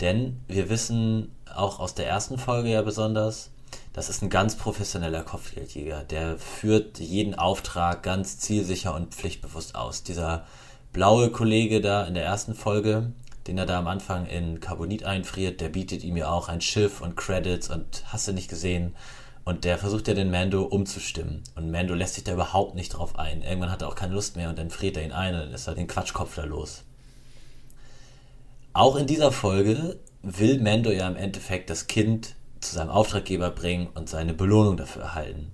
[0.00, 3.50] Denn wir wissen auch aus der ersten Folge ja besonders,
[3.94, 6.02] das ist ein ganz professioneller Kopfgeldjäger.
[6.02, 10.02] Der führt jeden Auftrag ganz zielsicher und pflichtbewusst aus.
[10.02, 10.46] Dieser
[10.92, 13.12] blaue Kollege da in der ersten Folge,
[13.46, 17.00] den er da am Anfang in Carbonit einfriert, der bietet ihm ja auch ein Schiff
[17.00, 18.96] und Credits und hast du nicht gesehen.
[19.44, 21.44] Und der versucht ja den Mando umzustimmen.
[21.54, 23.42] Und Mando lässt sich da überhaupt nicht drauf ein.
[23.42, 25.52] Irgendwann hat er auch keine Lust mehr und dann friert er ihn ein und dann
[25.52, 26.82] ist er den Quatschkopf da los.
[28.72, 32.34] Auch in dieser Folge will Mando ja im Endeffekt das Kind
[32.64, 35.52] zu seinem Auftraggeber bringen und seine Belohnung dafür erhalten.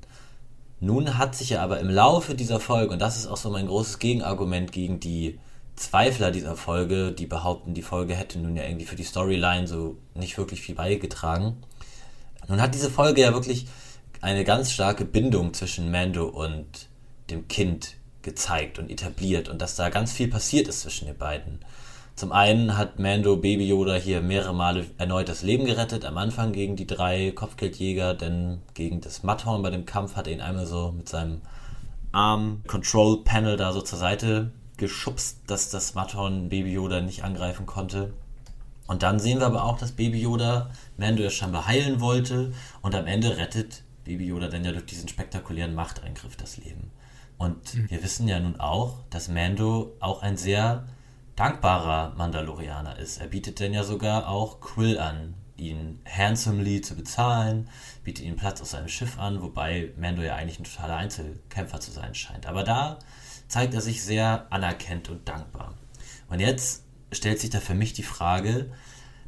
[0.81, 3.67] Nun hat sich ja aber im Laufe dieser Folge, und das ist auch so mein
[3.67, 5.39] großes Gegenargument gegen die
[5.77, 9.97] Zweifler dieser Folge, die behaupten, die Folge hätte nun ja irgendwie für die Storyline so
[10.15, 11.57] nicht wirklich viel beigetragen.
[12.49, 13.67] Nun hat diese Folge ja wirklich
[14.21, 16.89] eine ganz starke Bindung zwischen Mando und
[17.31, 21.61] dem Kind gezeigt und etabliert und dass da ganz viel passiert ist zwischen den beiden.
[22.21, 26.53] Zum einen hat Mando Baby Yoda hier mehrere Male erneut das Leben gerettet, am Anfang
[26.53, 30.67] gegen die drei Kopfgeldjäger, denn gegen das Matthorn bei dem Kampf hat er ihn einmal
[30.67, 31.41] so mit seinem
[32.13, 37.65] Arm Control Panel da so zur Seite geschubst, dass das Matterhorn Baby Yoda nicht angreifen
[37.65, 38.13] konnte.
[38.87, 40.69] Und dann sehen wir aber auch, dass Baby Yoda
[40.99, 42.53] Mando ja scheinbar heilen wollte
[42.83, 46.91] und am Ende rettet Baby Yoda dann ja durch diesen spektakulären Machteingriff das Leben.
[47.39, 47.89] Und mhm.
[47.89, 50.85] wir wissen ja nun auch, dass Mando auch ein sehr
[51.41, 53.19] dankbarer Mandalorianer ist.
[53.19, 57.71] Er bietet dann ja sogar auch Quill an, ihn handsomely zu bezahlen,
[58.05, 61.93] bietet ihm Platz auf seinem Schiff an, wobei Mando ja eigentlich ein totaler Einzelkämpfer zu
[61.93, 62.45] sein scheint.
[62.45, 62.99] Aber da
[63.49, 65.73] zeigt er sich sehr anerkennt und dankbar.
[66.29, 68.71] Und jetzt stellt sich da für mich die Frage,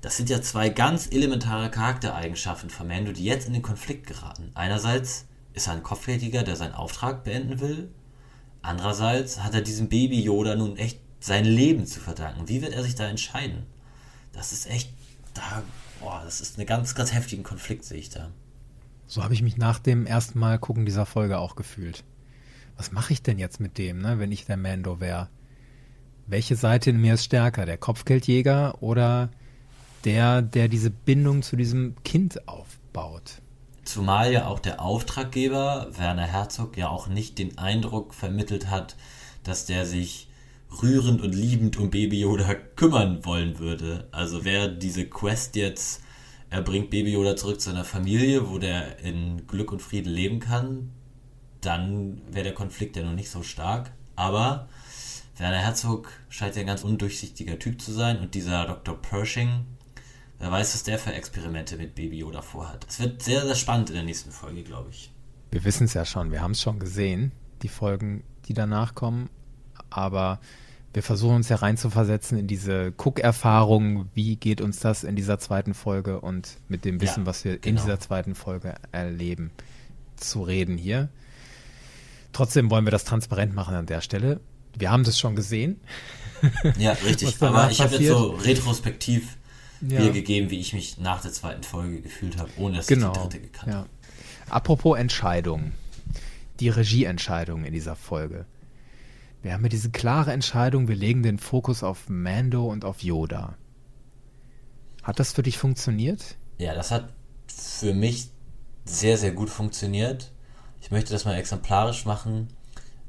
[0.02, 4.50] das sind ja zwei ganz elementare Charaktereigenschaften von Mando, die jetzt in den Konflikt geraten.
[4.52, 7.90] Einerseits ist er ein Kopfgeldjäger, der seinen Auftrag beenden will.
[8.60, 12.48] Andererseits hat er diesem Baby Yoda nun echt sein Leben zu verdanken.
[12.48, 13.64] Wie wird er sich da entscheiden?
[14.32, 14.92] Das ist echt,
[15.34, 15.62] da,
[16.00, 18.30] boah, das ist eine ganz, ganz heftigen Konflikt, sehe ich da.
[19.06, 22.04] So habe ich mich nach dem ersten Mal gucken dieser Folge auch gefühlt
[22.76, 25.28] was mache ich denn jetzt mit dem, ne, wenn ich der Mando wäre?
[26.26, 29.30] Welche Seite in mir ist stärker, der Kopfgeldjäger oder
[30.04, 33.40] der, der diese Bindung zu diesem Kind aufbaut?
[33.84, 38.96] Zumal ja auch der Auftraggeber, Werner Herzog, ja auch nicht den Eindruck vermittelt hat,
[39.42, 40.28] dass der sich
[40.80, 44.08] rührend und liebend um Baby Yoda kümmern wollen würde.
[44.12, 46.02] Also wer diese Quest jetzt,
[46.50, 50.40] er bringt Baby Yoda zurück zu seiner Familie, wo der in Glück und Frieden leben
[50.40, 50.90] kann,
[51.60, 53.92] dann wäre der Konflikt ja noch nicht so stark.
[54.16, 54.68] Aber
[55.36, 59.00] Werner Herzog scheint ja ein ganz undurchsichtiger Typ zu sein und dieser Dr.
[59.00, 59.64] Pershing,
[60.38, 62.86] wer weiß, was der für Experimente mit Baby Yoda vorhat.
[62.88, 65.10] Es wird sehr, sehr spannend in der nächsten Folge, glaube ich.
[65.50, 69.30] Wir wissen es ja schon, wir haben es schon gesehen, die Folgen, die danach kommen,
[69.96, 70.40] aber
[70.94, 75.72] wir versuchen uns ja reinzuversetzen in diese Cook-Erfahrung, wie geht uns das in dieser zweiten
[75.74, 77.68] Folge und mit dem Wissen, ja, was wir genau.
[77.68, 79.50] in dieser zweiten Folge erleben,
[80.16, 81.08] zu reden hier.
[82.32, 84.40] Trotzdem wollen wir das transparent machen an der Stelle.
[84.76, 85.80] Wir haben das schon gesehen.
[86.78, 87.40] Ja, richtig.
[87.40, 89.36] Aber ich habe jetzt so retrospektiv
[89.80, 90.00] ja.
[90.00, 93.08] wiedergegeben, wie ich mich nach der zweiten Folge gefühlt habe, ohne dass genau.
[93.08, 93.78] ich die dritte gekannt ja.
[93.78, 93.88] habe.
[94.48, 95.72] Apropos Entscheidungen.
[96.60, 98.46] Die Regieentscheidungen in dieser Folge.
[99.42, 103.56] Wir haben ja diese klare Entscheidung, wir legen den Fokus auf Mando und auf Yoda.
[105.02, 106.36] Hat das für dich funktioniert?
[106.58, 107.12] Ja, das hat
[107.48, 108.30] für mich
[108.84, 110.32] sehr, sehr gut funktioniert.
[110.80, 112.48] Ich möchte das mal exemplarisch machen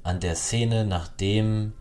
[0.02, 1.74] an der Szene, nachdem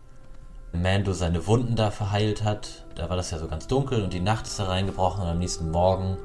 [0.71, 2.85] Mando seine Wunden da verheilt hat.
[2.95, 5.39] Da war das ja so ganz dunkel und die Nacht ist da reingebrochen und am
[5.39, 6.17] nächsten Morgen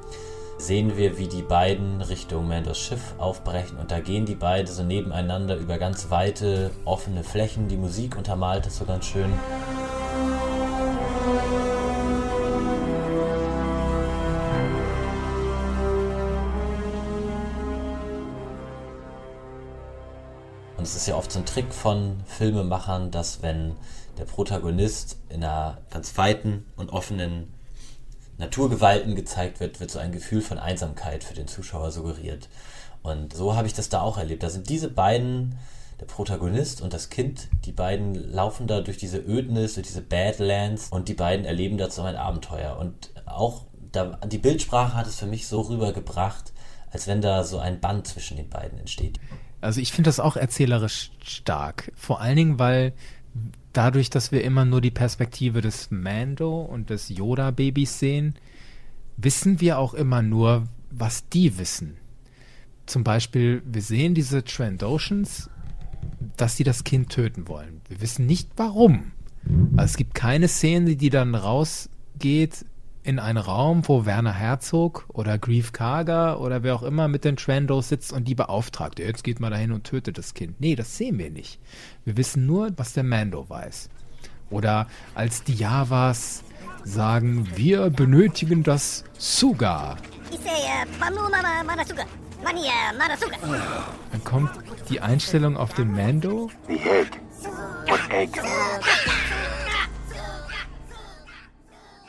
[0.58, 4.82] sehen wir, wie die beiden Richtung Mandos Schiff aufbrechen und da gehen die beiden so
[4.82, 7.68] nebeneinander über ganz weite, offene Flächen.
[7.68, 9.32] Die Musik untermalt das so ganz schön.
[20.76, 23.76] Und es ist ja oft so ein Trick von Filmemachern, dass wenn
[24.18, 27.54] der Protagonist in einer ganz weiten und offenen
[28.38, 32.48] Naturgewalten gezeigt wird, wird so ein Gefühl von Einsamkeit für den Zuschauer suggeriert.
[33.02, 34.42] Und so habe ich das da auch erlebt.
[34.42, 35.56] Da sind diese beiden,
[36.00, 40.88] der Protagonist und das Kind, die beiden laufen da durch diese Ödnis, durch diese Badlands
[40.90, 42.78] und die beiden erleben dazu ein Abenteuer.
[42.78, 43.62] Und auch
[43.92, 46.52] da, die Bildsprache hat es für mich so rübergebracht,
[46.90, 49.18] als wenn da so ein Band zwischen den beiden entsteht.
[49.60, 51.90] Also ich finde das auch erzählerisch stark.
[51.96, 52.92] Vor allen Dingen, weil
[53.72, 58.34] dadurch, dass wir immer nur die Perspektive des Mando und des Yoda-Babys sehen,
[59.16, 61.96] wissen wir auch immer nur, was die wissen.
[62.86, 65.50] Zum Beispiel, wir sehen diese Trandoshans,
[66.36, 67.80] dass sie das Kind töten wollen.
[67.88, 69.12] Wir wissen nicht warum.
[69.76, 72.64] Also es gibt keine Szene, die dann rausgeht
[73.08, 77.36] in einen Raum, wo Werner Herzog oder Grief Karger oder wer auch immer mit den
[77.36, 78.98] Trandos sitzt und die beauftragt.
[78.98, 80.60] Jetzt geht mal dahin und tötet das Kind.
[80.60, 81.58] Nee, das sehen wir nicht.
[82.04, 83.88] Wir wissen nur, was der Mando weiß.
[84.50, 86.44] Oder als die Javas
[86.84, 89.96] sagen, wir benötigen das Suga.
[94.12, 94.50] Dann kommt
[94.90, 96.50] die Einstellung auf den Mando.
[96.68, 97.08] The head.
[97.86, 98.38] What egg?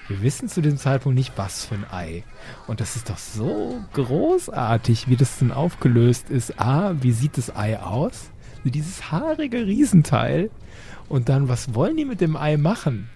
[0.09, 2.23] Wir wissen zu dem Zeitpunkt nicht, was für ein Ei.
[2.65, 6.59] Und das ist doch so großartig, wie das denn aufgelöst ist.
[6.59, 8.31] A, wie sieht das Ei aus?
[8.63, 10.49] Dieses haarige Riesenteil.
[11.09, 13.07] Und dann, was wollen die mit dem Ei machen?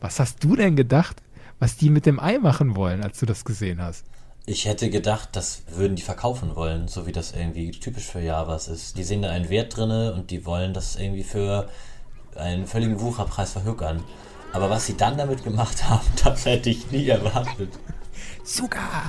[0.00, 1.22] Was hast du denn gedacht,
[1.60, 4.04] was die mit dem Ei machen wollen, als du das gesehen hast?
[4.44, 8.66] Ich hätte gedacht, das würden die verkaufen wollen, so wie das irgendwie typisch für Javas
[8.66, 8.98] ist.
[8.98, 11.68] Die sehen da einen Wert drinne und die wollen das irgendwie für
[12.34, 14.02] einen völligen Wucherpreis verhökern.
[14.54, 17.70] Aber was sie dann damit gemacht haben, das hätte ich nie erwartet.
[18.44, 19.02] Suga!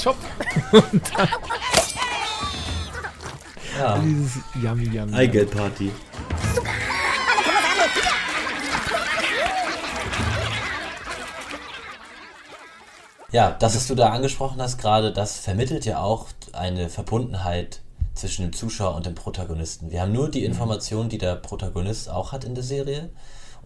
[0.00, 0.16] Chop!
[0.70, 1.28] Und dann
[3.76, 3.98] ja.
[4.04, 5.12] Dieses Yummy Yummy.
[5.12, 5.90] Eigelb Party.
[13.32, 17.80] Ja, das, was du da angesprochen hast gerade, das vermittelt ja auch eine Verbundenheit
[18.16, 19.90] zwischen dem Zuschauer und dem Protagonisten.
[19.90, 20.46] Wir haben nur die mhm.
[20.46, 23.10] Informationen, die der Protagonist auch hat in der Serie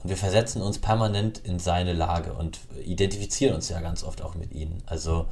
[0.03, 4.34] und wir versetzen uns permanent in seine Lage und identifizieren uns ja ganz oft auch
[4.34, 4.82] mit ihnen.
[4.86, 5.26] Also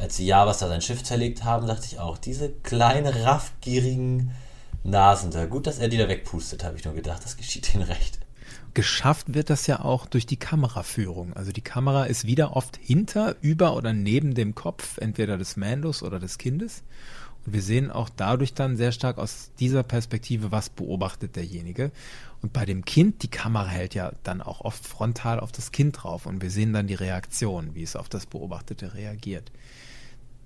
[0.00, 4.32] als die Javas da sein Schiff zerlegt haben, dachte ich auch, diese kleinen, raffgierigen
[4.84, 5.46] Nasen da.
[5.46, 7.24] Gut, dass er die da wegpustet, habe ich nur gedacht.
[7.24, 8.18] Das geschieht ihnen recht.
[8.74, 11.34] Geschafft wird das ja auch durch die Kameraführung.
[11.34, 16.02] Also die Kamera ist wieder oft hinter, über oder neben dem Kopf, entweder des Mandos
[16.02, 16.82] oder des Kindes.
[17.44, 21.90] Und wir sehen auch dadurch dann sehr stark aus dieser Perspektive, was beobachtet derjenige.
[22.40, 26.02] Und bei dem Kind, die Kamera hält ja dann auch oft frontal auf das Kind
[26.02, 29.52] drauf und wir sehen dann die Reaktion, wie es auf das Beobachtete reagiert.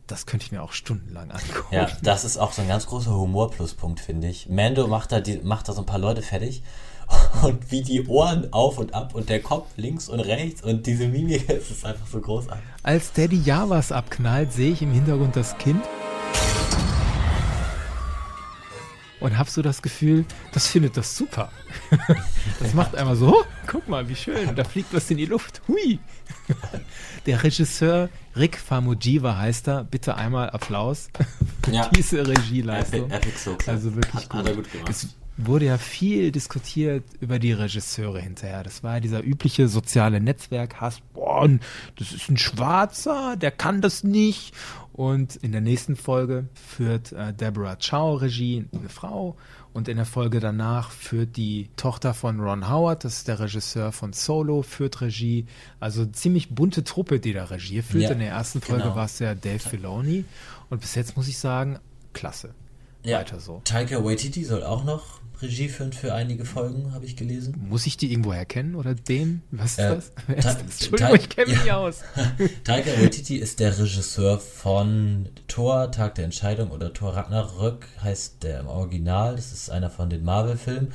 [0.07, 1.74] Das könnte ich mir auch stundenlang angucken.
[1.74, 4.49] Ja, das ist auch so ein ganz großer Humorpluspunkt, finde ich.
[4.49, 6.62] Mando macht da, die, macht da so ein paar Leute fertig
[7.42, 11.09] und wie die Ohren auf und ab und der Kopf links und rechts und diese
[11.09, 12.64] Mimik, es ist einfach so großartig.
[12.82, 15.82] Als Daddy Javas abknallt, sehe ich im Hintergrund das Kind
[19.21, 21.51] und hab so das Gefühl, das findet das super.
[22.61, 25.62] das macht einmal so, guck, mal, wie schön, da fliegt was in die Luft.
[25.69, 25.99] Hui.
[27.27, 29.85] Der Regisseur Rick Famujiva heißt er.
[29.85, 31.09] Bitte einmal Applaus
[31.64, 31.89] für Ja.
[31.89, 33.11] diese Regieleistung.
[33.11, 33.77] Epic, Epic so klar.
[33.77, 34.39] Also wirklich hat, gut.
[34.41, 34.89] Hat er gut gemacht.
[34.91, 38.62] Es wurde ja viel diskutiert über die Regisseure hinterher.
[38.62, 41.01] Das war ja dieser übliche soziale Netzwerk-Hass.
[41.12, 41.49] Boah,
[41.97, 44.55] das ist ein Schwarzer, der kann das nicht.
[44.93, 49.37] Und in der nächsten Folge führt äh, Deborah Chow Regie, eine Frau.
[49.74, 53.93] Und in der Folge danach führt die Tochter von Ron Howard, das ist der Regisseur
[53.93, 55.45] von Solo, führt Regie.
[55.80, 58.05] Also ziemlich bunte Truppe, die da Regie führt.
[58.05, 58.97] Ja, in der ersten Folge genau.
[58.97, 60.24] war es ja Dave Filoni.
[60.70, 61.78] Und bis jetzt muss ich sagen,
[62.14, 62.55] klasse.
[63.07, 63.61] Ja, weiter so.
[63.64, 67.66] Taika Waititi soll auch noch Regie führen für einige Folgen, habe ich gelesen.
[67.68, 69.42] Muss ich die irgendwo erkennen oder den?
[69.50, 70.04] Was ist Äh, das?
[70.07, 70.57] Ist Ta- das?
[70.62, 71.76] Entschuldigung, Ta- ich kenne mich nicht ja.
[71.76, 72.00] aus.
[72.64, 78.61] Taika Waititi ist der Regisseur von Thor, Tag der Entscheidung oder Thor Ragnarök heißt der
[78.61, 79.36] im Original.
[79.36, 80.92] Das ist einer von den Marvel-Filmen.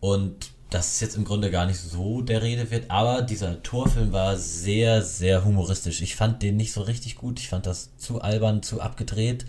[0.00, 4.12] Und das ist jetzt im Grunde gar nicht so der Rede wird, aber dieser Thor-Film
[4.12, 6.02] war sehr, sehr humoristisch.
[6.02, 7.40] Ich fand den nicht so richtig gut.
[7.40, 9.46] Ich fand das zu albern, zu abgedreht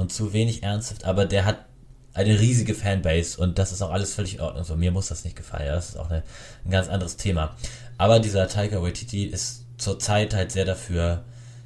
[0.00, 1.66] und zu wenig ernsthaft, aber der hat
[2.14, 4.64] eine riesige Fanbase und das ist auch alles völlig in Ordnung.
[4.64, 5.66] So, mir muss das nicht gefallen.
[5.66, 6.22] ja, Das ist auch eine,
[6.64, 7.54] ein ganz anderes Thema.
[7.98, 11.22] Aber dieser Taika Waititi ist zurzeit halt sehr dafür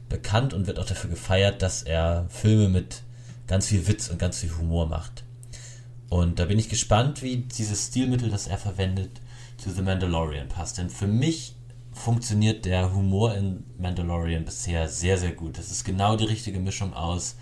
[0.09, 3.03] bekannt und wird auch dafür gefeiert, dass er Filme mit
[3.47, 5.22] ganz viel Witz und ganz viel Humor macht.
[6.11, 9.20] Und da bin ich gespannt, wie dieses Stilmittel, das er verwendet,
[9.59, 10.78] zu The Mandalorian passt.
[10.78, 11.55] Denn für mich
[11.93, 15.57] funktioniert der Humor in Mandalorian bisher sehr, sehr gut.
[15.57, 17.37] Das ist genau die richtige Mischung aus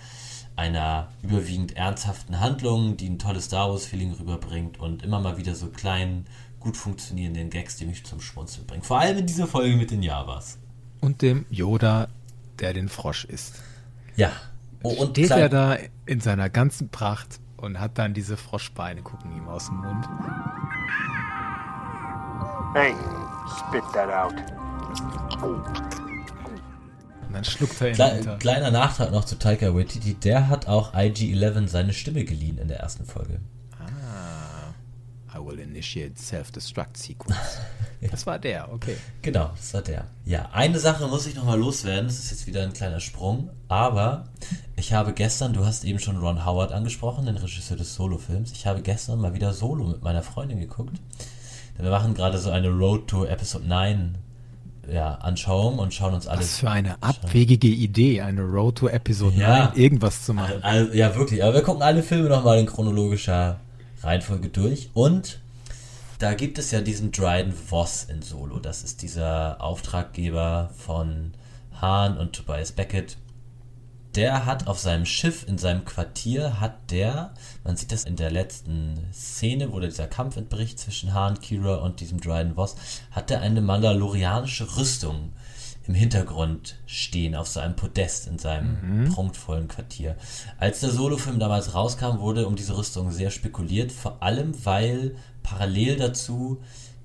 [0.56, 5.68] einer überwiegend ernsthaften Handlung, die ein tolles Star Wars-Feeling rüberbringt und immer mal wieder so
[5.68, 6.26] kleinen,
[6.60, 8.82] gut funktionierenden Gags, die mich zum Schmunzeln bringen.
[8.82, 10.58] Vor allem in dieser Folge mit den Javas.
[11.00, 12.08] Und dem Yoda,
[12.60, 13.60] der den Frosch isst.
[14.16, 14.30] Ja.
[14.84, 15.76] Oh, und Steht klein- er da
[16.06, 20.08] in seiner ganzen Pracht und hat dann diese Froschbeine, gucken ihm aus dem Mund.
[22.74, 22.94] Hey,
[23.68, 24.34] spit that out.
[27.32, 28.36] Und dann schluckt er ihn Kle runter.
[28.36, 32.80] kleiner Nachtrag noch zu Taika Waititi, der hat auch IG-11 seine Stimme geliehen in der
[32.80, 33.40] ersten Folge.
[35.34, 37.36] I will initiate self-destruct sequence.
[38.10, 38.96] Das war der, okay.
[39.22, 40.08] Genau, das war der.
[40.24, 44.24] Ja, eine Sache muss ich nochmal loswerden, das ist jetzt wieder ein kleiner Sprung, aber
[44.74, 48.66] ich habe gestern, du hast eben schon Ron Howard angesprochen, den Regisseur des Solo-Films, ich
[48.66, 51.00] habe gestern mal wieder Solo mit meiner Freundin geguckt.
[51.78, 54.18] Denn wir machen gerade so eine Road to Episode 9
[54.90, 59.36] ja, Anschauung und schauen uns Was alles für eine abwegige Idee, eine Road to Episode
[59.36, 59.66] Ja.
[59.66, 60.62] 9, irgendwas zu machen.
[60.62, 61.42] Also, ja, wirklich.
[61.44, 63.60] Aber wir gucken alle Filme nochmal in chronologischer
[64.02, 64.90] Reihenfolge durch.
[64.94, 65.40] Und
[66.18, 68.58] da gibt es ja diesen Dryden Voss in Solo.
[68.58, 71.32] Das ist dieser Auftraggeber von
[71.80, 73.16] Hahn und Tobias Beckett.
[74.14, 77.32] Der hat auf seinem Schiff, in seinem Quartier, hat der,
[77.64, 82.00] man sieht das in der letzten Szene, wo dieser Kampf entbricht zwischen Hahn, Kira und
[82.00, 82.76] diesem Dryden Voss,
[83.10, 85.32] hat er eine mandalorianische Rüstung
[85.86, 90.16] im Hintergrund stehen, auf so einem Podest in seinem prunkvollen Quartier.
[90.58, 95.96] Als der Solofilm damals rauskam, wurde um diese Rüstung sehr spekuliert, vor allem weil parallel
[95.96, 96.60] dazu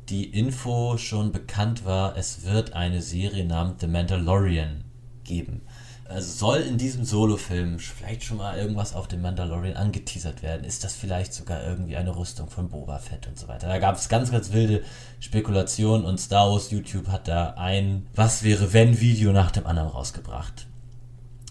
[0.09, 4.83] die Info schon bekannt war, es wird eine Serie namens The Mandalorian
[5.23, 5.61] geben.
[6.09, 10.63] Also soll in diesem Solofilm vielleicht schon mal irgendwas auf den Mandalorian angeteasert werden?
[10.63, 13.67] Ist das vielleicht sogar irgendwie eine Rüstung von Boba Fett und so weiter?
[13.67, 14.83] Da gab es ganz, ganz wilde
[15.19, 19.89] Spekulationen und Star Wars YouTube hat da ein Was wäre wenn Video nach dem anderen
[19.89, 20.67] rausgebracht.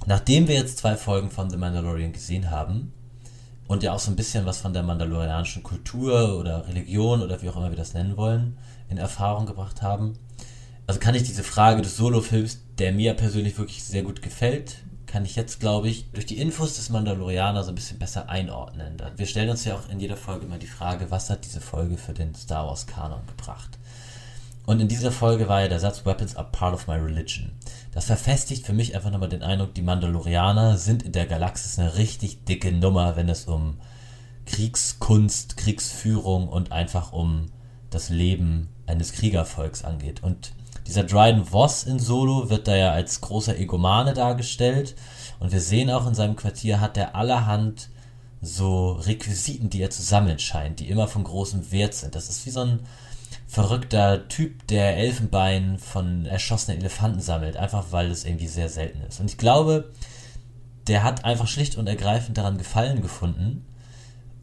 [0.06, 2.92] Nachdem wir jetzt zwei Folgen von The Mandalorian gesehen haben
[3.66, 7.48] und ja auch so ein bisschen was von der mandalorianischen Kultur oder Religion oder wie
[7.48, 8.56] auch immer wir das nennen wollen,
[8.88, 10.14] in Erfahrung gebracht haben,
[10.86, 14.76] also kann ich diese Frage des Solo-Films, der mir persönlich wirklich sehr gut gefällt,
[15.06, 18.96] kann ich jetzt, glaube ich, durch die Infos des Mandalorianer so ein bisschen besser einordnen.
[19.16, 21.96] Wir stellen uns ja auch in jeder Folge immer die Frage, was hat diese Folge
[21.96, 23.78] für den Star Wars-Kanon gebracht?
[24.66, 27.52] Und in dieser Folge war ja der Satz Weapons are part of my religion.
[27.92, 31.96] Das verfestigt für mich einfach nochmal den Eindruck, die Mandalorianer sind in der Galaxis eine
[31.96, 33.78] richtig dicke Nummer, wenn es um
[34.44, 37.46] Kriegskunst, Kriegsführung und einfach um
[37.90, 40.22] das Leben eines Kriegervolks angeht.
[40.22, 40.52] Und
[40.86, 44.94] dieser Dryden Voss in Solo wird da ja als großer Egomane dargestellt.
[45.40, 47.90] Und wir sehen auch in seinem Quartier hat er allerhand
[48.40, 52.14] so Requisiten, die er zu sammeln scheint, die immer von großem Wert sind.
[52.14, 52.80] Das ist wie so ein
[53.46, 59.20] verrückter Typ, der Elfenbein von erschossenen Elefanten sammelt, einfach weil es irgendwie sehr selten ist.
[59.20, 59.92] Und ich glaube,
[60.86, 63.64] der hat einfach schlicht und ergreifend daran Gefallen gefunden,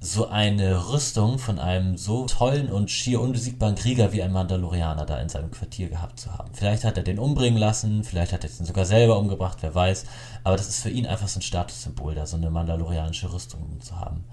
[0.03, 5.17] so eine Rüstung von einem so tollen und schier unbesiegbaren Krieger wie ein Mandalorianer da
[5.21, 6.49] in seinem Quartier gehabt zu haben.
[6.53, 10.03] Vielleicht hat er den umbringen lassen, vielleicht hat er den sogar selber umgebracht, wer weiß.
[10.43, 13.97] Aber das ist für ihn einfach so ein Statussymbol, da so eine mandalorianische Rüstung zu
[13.97, 14.25] haben.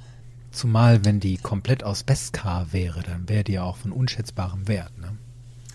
[0.50, 4.98] Zumal, wenn die komplett aus Beskar wäre, dann wäre die ja auch von unschätzbarem Wert.
[4.98, 5.16] Ne?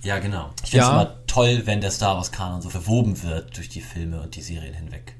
[0.03, 0.49] Ja, genau.
[0.61, 1.01] Ich finde es Ja.
[1.03, 4.73] immer toll, wenn der Star Wars-Kanon so verwoben wird durch die Filme und die Serien
[4.73, 5.15] hinweg.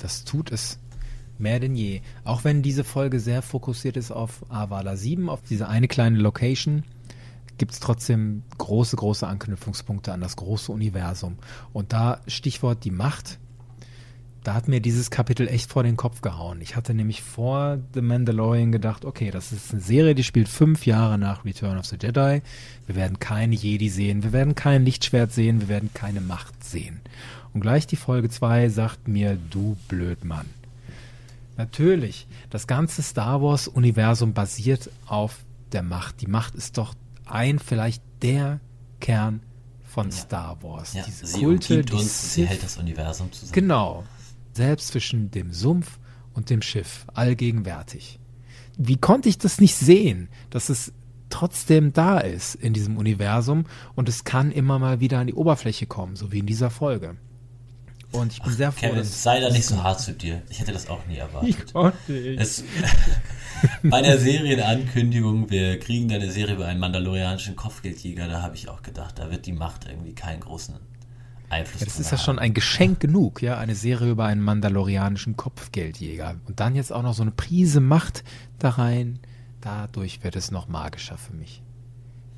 [0.00, 0.80] Das tut es
[1.40, 2.00] mehr denn je.
[2.24, 6.84] Auch wenn diese Folge sehr fokussiert ist auf Avala 7, auf diese eine kleine Location,
[7.58, 11.36] gibt es trotzdem große, große Anknüpfungspunkte an das große Universum.
[11.72, 13.38] Und da Stichwort die Macht,
[14.44, 16.60] da hat mir dieses Kapitel echt vor den Kopf gehauen.
[16.62, 20.86] Ich hatte nämlich vor The Mandalorian gedacht, okay, das ist eine Serie, die spielt fünf
[20.86, 22.40] Jahre nach Return of the Jedi.
[22.86, 27.00] Wir werden keine Jedi sehen, wir werden kein Lichtschwert sehen, wir werden keine Macht sehen.
[27.52, 30.46] Und gleich die Folge 2 sagt mir, du Blödmann.
[31.58, 36.20] Natürlich, das ganze Star Wars-Universum basiert auf der Macht.
[36.20, 36.94] Die Macht ist doch
[37.26, 38.60] ein, vielleicht der
[39.00, 39.40] Kern
[39.82, 40.94] von Star Wars.
[40.94, 43.52] Ja, Diese sie Kulte, die uns, sie hält das Universum zusammen.
[43.52, 44.04] Genau.
[44.52, 45.98] Selbst zwischen dem Sumpf
[46.32, 48.20] und dem Schiff, allgegenwärtig.
[48.76, 50.92] Wie konnte ich das nicht sehen, dass es
[51.28, 53.64] trotzdem da ist in diesem Universum
[53.96, 57.16] und es kann immer mal wieder an die Oberfläche kommen, so wie in dieser Folge.
[58.12, 60.42] Und ich bin sehr froh, Kevin, dass sei da nicht so hart zu dir.
[60.48, 61.48] Ich hätte das auch nie erwartet.
[61.48, 62.40] Wie konnte ich?
[62.40, 62.64] Es,
[63.82, 68.68] bei der Serienankündigung, wir kriegen da eine Serie über einen mandalorianischen Kopfgeldjäger, da habe ich
[68.68, 70.76] auch gedacht, da wird die Macht irgendwie keinen großen
[71.50, 72.24] Einfluss Ja, das ist ja haben.
[72.24, 76.36] schon ein Geschenk genug, ja, eine Serie über einen mandalorianischen Kopfgeldjäger.
[76.46, 78.24] Und dann jetzt auch noch so eine Prise Macht
[78.58, 79.18] da rein.
[79.60, 81.62] Dadurch wird es noch magischer für mich.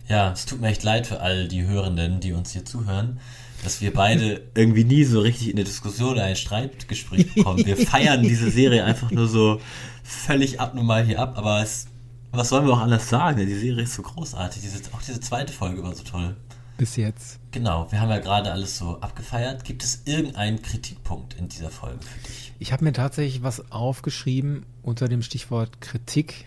[0.08, 3.20] Ja, es tut mir echt leid für all die Hörenden, die uns hier zuhören,
[3.62, 7.64] dass wir beide irgendwie nie so richtig in der Diskussion oder ein Streitgespräch bekommen.
[7.64, 9.61] Wir feiern diese Serie einfach nur so
[10.02, 11.86] völlig abnormal hier ab, aber es,
[12.32, 13.44] was sollen wir auch anders sagen?
[13.46, 14.62] Die Serie ist so großartig.
[14.62, 16.36] Diese, auch diese zweite Folge war so toll.
[16.80, 17.38] Bis jetzt.
[17.50, 19.64] Genau, wir haben ja gerade alles so abgefeiert.
[19.64, 22.54] Gibt es irgendeinen Kritikpunkt in dieser Folge für dich?
[22.58, 26.46] Ich habe mir tatsächlich was aufgeschrieben unter dem Stichwort Kritik.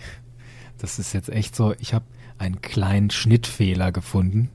[0.79, 2.05] Das ist jetzt echt so, ich habe
[2.39, 4.49] einen kleinen Schnittfehler gefunden.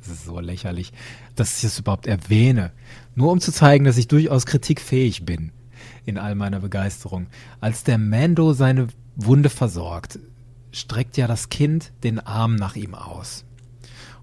[0.00, 0.92] Das ist so lächerlich,
[1.40, 2.72] dass ich das überhaupt erwähne.
[3.14, 5.52] Nur um zu zeigen, dass ich durchaus kritikfähig bin
[6.04, 7.26] in all meiner Begeisterung.
[7.60, 10.18] Als der Mando seine Wunde versorgt,
[10.72, 13.44] streckt ja das Kind den Arm nach ihm aus.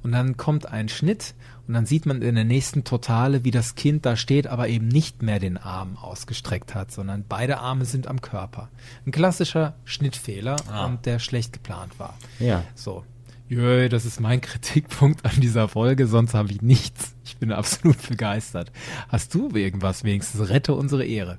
[0.04, 1.34] Und dann kommt ein Schnitt
[1.68, 4.88] und dann sieht man in der nächsten Totale, wie das Kind da steht, aber eben
[4.88, 8.70] nicht mehr den Arm ausgestreckt hat, sondern beide Arme sind am Körper.
[9.06, 10.96] Ein klassischer Schnittfehler Ah.
[11.04, 12.18] der schlecht geplant war.
[12.40, 12.64] Ja.
[12.76, 13.04] So.
[13.48, 17.14] Jö, das ist mein Kritikpunkt an dieser Folge, sonst habe ich nichts.
[17.24, 18.72] Ich bin absolut begeistert.
[19.10, 20.50] Hast du irgendwas wenigstens?
[20.50, 21.38] Rette unsere Ehre.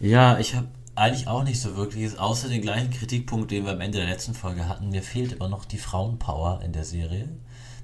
[0.00, 3.80] Ja, ich habe eigentlich auch nicht so wirklich, außer den gleichen Kritikpunkt, den wir am
[3.80, 4.90] Ende der letzten Folge hatten.
[4.90, 7.28] Mir fehlt immer noch die Frauenpower in der Serie.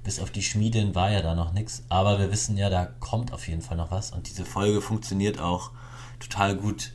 [0.03, 1.83] Bis auf die Schmiedin war ja da noch nichts.
[1.89, 4.11] Aber wir wissen ja, da kommt auf jeden Fall noch was.
[4.11, 5.71] Und diese Folge funktioniert auch
[6.19, 6.91] total gut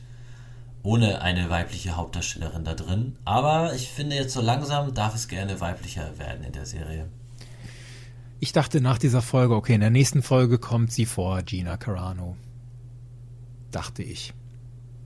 [0.83, 3.17] ohne eine weibliche Hauptdarstellerin da drin.
[3.25, 7.07] Aber ich finde jetzt so langsam darf es gerne weiblicher werden in der Serie.
[8.39, 12.35] Ich dachte nach dieser Folge, okay, in der nächsten Folge kommt sie vor, Gina Carano.
[13.69, 14.33] Dachte ich.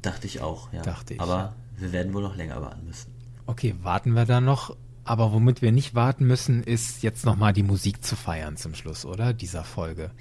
[0.02, 0.82] Dachte ich auch, ja.
[0.82, 3.12] Dachte ich, Aber wir werden wohl noch länger warten müssen.
[3.46, 4.76] Okay, warten wir dann noch.
[5.04, 9.06] Aber womit wir nicht warten müssen, ist jetzt nochmal die Musik zu feiern zum Schluss,
[9.06, 9.34] oder?
[9.34, 10.12] Dieser Folge.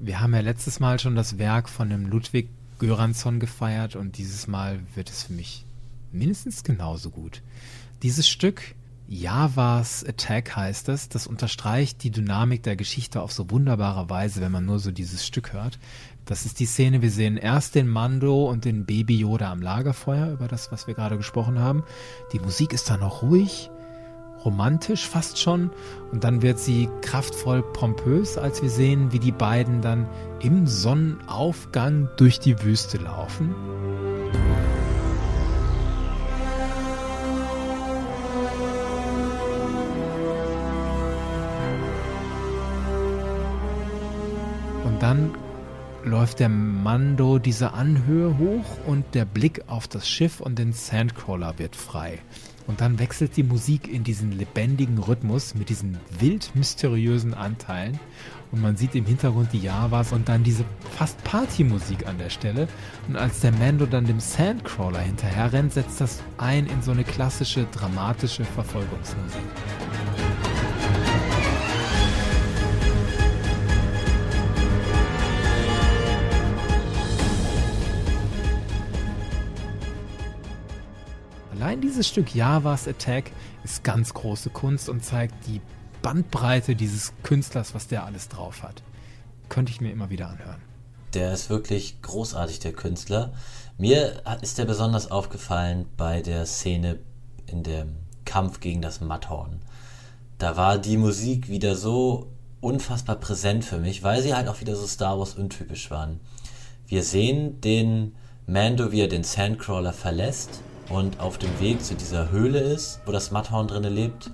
[0.00, 2.48] Wir haben ja letztes Mal schon das Werk von dem Ludwig
[2.82, 5.64] Göransson gefeiert und dieses Mal wird es für mich
[6.10, 7.40] mindestens genauso gut.
[8.02, 8.74] Dieses Stück,
[9.06, 14.50] Javas Attack heißt es, das unterstreicht die Dynamik der Geschichte auf so wunderbare Weise, wenn
[14.50, 15.78] man nur so dieses Stück hört.
[16.24, 20.32] Das ist die Szene, wir sehen erst den Mando und den Baby Yoda am Lagerfeuer,
[20.32, 21.84] über das, was wir gerade gesprochen haben.
[22.32, 23.70] Die Musik ist dann noch ruhig,
[24.44, 25.70] romantisch fast schon
[26.10, 30.08] und dann wird sie kraftvoll pompös, als wir sehen, wie die beiden dann
[30.40, 33.54] im Sonnenaufgang durch die Wüste laufen.
[44.84, 45.34] Und dann
[46.04, 51.58] läuft der Mando diese Anhöhe hoch und der Blick auf das Schiff und den Sandcrawler
[51.58, 52.18] wird frei.
[52.66, 57.98] Und dann wechselt die Musik in diesen lebendigen Rhythmus mit diesen wild mysteriösen Anteilen.
[58.52, 60.64] Und man sieht im Hintergrund die Javas und dann diese
[60.96, 62.68] fast Partymusik an der Stelle.
[63.08, 67.04] Und als der Mando dann dem Sandcrawler hinterher rennt, setzt das ein in so eine
[67.04, 69.40] klassische dramatische Verfolgungsmusik.
[81.62, 83.30] Allein dieses Stück Javas Attack
[83.62, 85.60] ist ganz große Kunst und zeigt die
[86.02, 88.82] Bandbreite dieses Künstlers, was der alles drauf hat.
[89.48, 90.60] Könnte ich mir immer wieder anhören.
[91.14, 93.32] Der ist wirklich großartig, der Künstler.
[93.78, 96.98] Mir ist der besonders aufgefallen bei der Szene
[97.46, 97.94] in dem
[98.24, 99.62] Kampf gegen das Matthorn.
[100.38, 104.74] Da war die Musik wieder so unfassbar präsent für mich, weil sie halt auch wieder
[104.74, 106.18] so Star Wars untypisch waren.
[106.88, 108.16] Wir sehen den
[108.48, 113.12] Mando, wie er den Sandcrawler verlässt und auf dem Weg zu dieser Höhle ist, wo
[113.12, 114.30] das Mudhorn drinne lebt.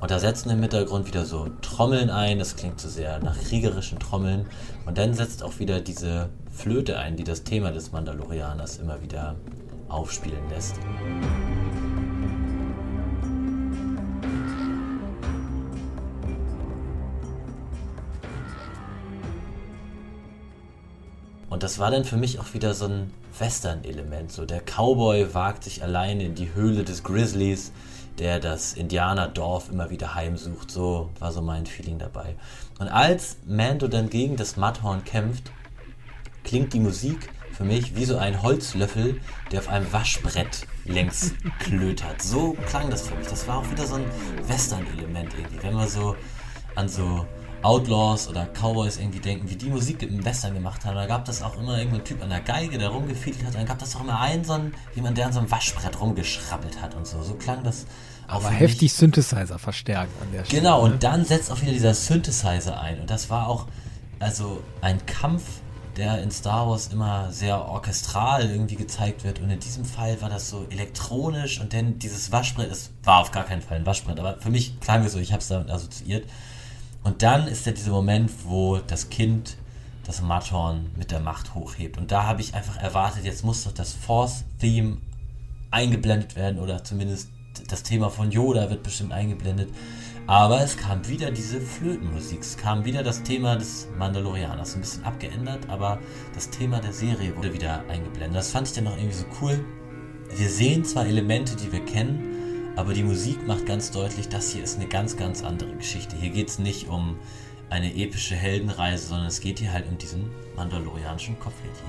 [0.00, 4.00] Und da setzen im Hintergrund wieder so Trommeln ein, das klingt so sehr nach kriegerischen
[4.00, 4.46] Trommeln.
[4.84, 9.36] Und dann setzt auch wieder diese Flöte ein, die das Thema des Mandalorianers immer wieder
[9.88, 10.74] aufspielen lässt.
[21.62, 24.32] Das war dann für mich auch wieder so ein Western-Element.
[24.32, 27.70] So der Cowboy wagt sich alleine in die Höhle des Grizzlies,
[28.18, 30.72] der das Indianerdorf immer wieder heimsucht.
[30.72, 32.34] So war so mein Feeling dabei.
[32.80, 35.52] Und als Mando dann gegen das Mudhorn kämpft,
[36.42, 39.20] klingt die Musik für mich wie so ein Holzlöffel,
[39.52, 42.22] der auf einem Waschbrett längs klötert.
[42.22, 43.28] So klang das für mich.
[43.28, 44.04] Das war auch wieder so ein
[44.48, 45.62] Western-Element irgendwie.
[45.62, 46.16] Wenn man so
[46.74, 47.24] an so
[47.62, 50.94] Outlaws oder Cowboys irgendwie denken, wie die Musik im Western gemacht haben.
[50.96, 53.54] Da gab es auch immer irgendeinen Typ an der Geige, der rumgefiedelt hat.
[53.54, 56.80] Dann gab es auch immer einen, so einen, jemand, der an so einem Waschbrett rumgeschrabbelt
[56.80, 57.22] hat und so.
[57.22, 57.86] So klang das
[58.28, 58.92] auch Aber heftig.
[58.92, 60.62] Synthesizer verstärkt an der Stelle.
[60.62, 60.98] Genau, und ne?
[60.98, 63.00] dann setzt auch wieder dieser Synthesizer ein.
[63.00, 63.66] Und das war auch
[64.18, 65.42] also ein Kampf,
[65.96, 69.40] der in Star Wars immer sehr orchestral irgendwie gezeigt wird.
[69.40, 73.30] Und in diesem Fall war das so elektronisch und dann dieses Waschbrett, es war auf
[73.30, 75.70] gar keinen Fall ein Waschbrett, aber für mich klang es so, ich habe es damit
[75.70, 76.26] assoziiert.
[77.04, 79.56] Und dann ist ja dieser Moment, wo das Kind
[80.04, 81.98] das Matterhorn mit der Macht hochhebt.
[81.98, 84.98] Und da habe ich einfach erwartet, jetzt muss doch das Force-Theme
[85.70, 87.30] eingeblendet werden oder zumindest
[87.68, 89.70] das Thema von Yoda wird bestimmt eingeblendet.
[90.26, 92.40] Aber es kam wieder diese Flötenmusik.
[92.40, 94.74] Es kam wieder das Thema des Mandalorianers.
[94.74, 95.98] Ein bisschen abgeändert, aber
[96.34, 98.36] das Thema der Serie wurde wieder eingeblendet.
[98.36, 99.64] Das fand ich dann noch irgendwie so cool.
[100.36, 102.32] Wir sehen zwar Elemente, die wir kennen,
[102.76, 106.16] aber die Musik macht ganz deutlich, das hier ist eine ganz, ganz andere Geschichte.
[106.16, 107.16] Hier geht es nicht um
[107.68, 111.88] eine epische Heldenreise, sondern es geht hier halt um diesen mandalorianischen Kopfgeldjäger.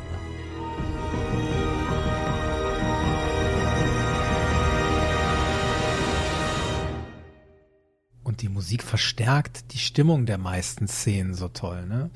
[8.23, 12.09] Und die Musik verstärkt die Stimmung der meisten Szenen so toll, ne?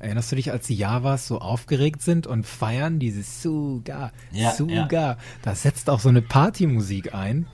[0.00, 4.86] Erinnerst du dich, als die Javas so aufgeregt sind und feiern dieses Suga, ja, Suga?
[4.90, 5.18] Ja.
[5.42, 7.48] Da setzt auch so eine Partymusik ein.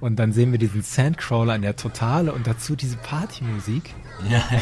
[0.00, 3.94] Und dann sehen wir diesen Sandcrawler in der Totale und dazu diese Partymusik.
[4.28, 4.60] Ja, ja.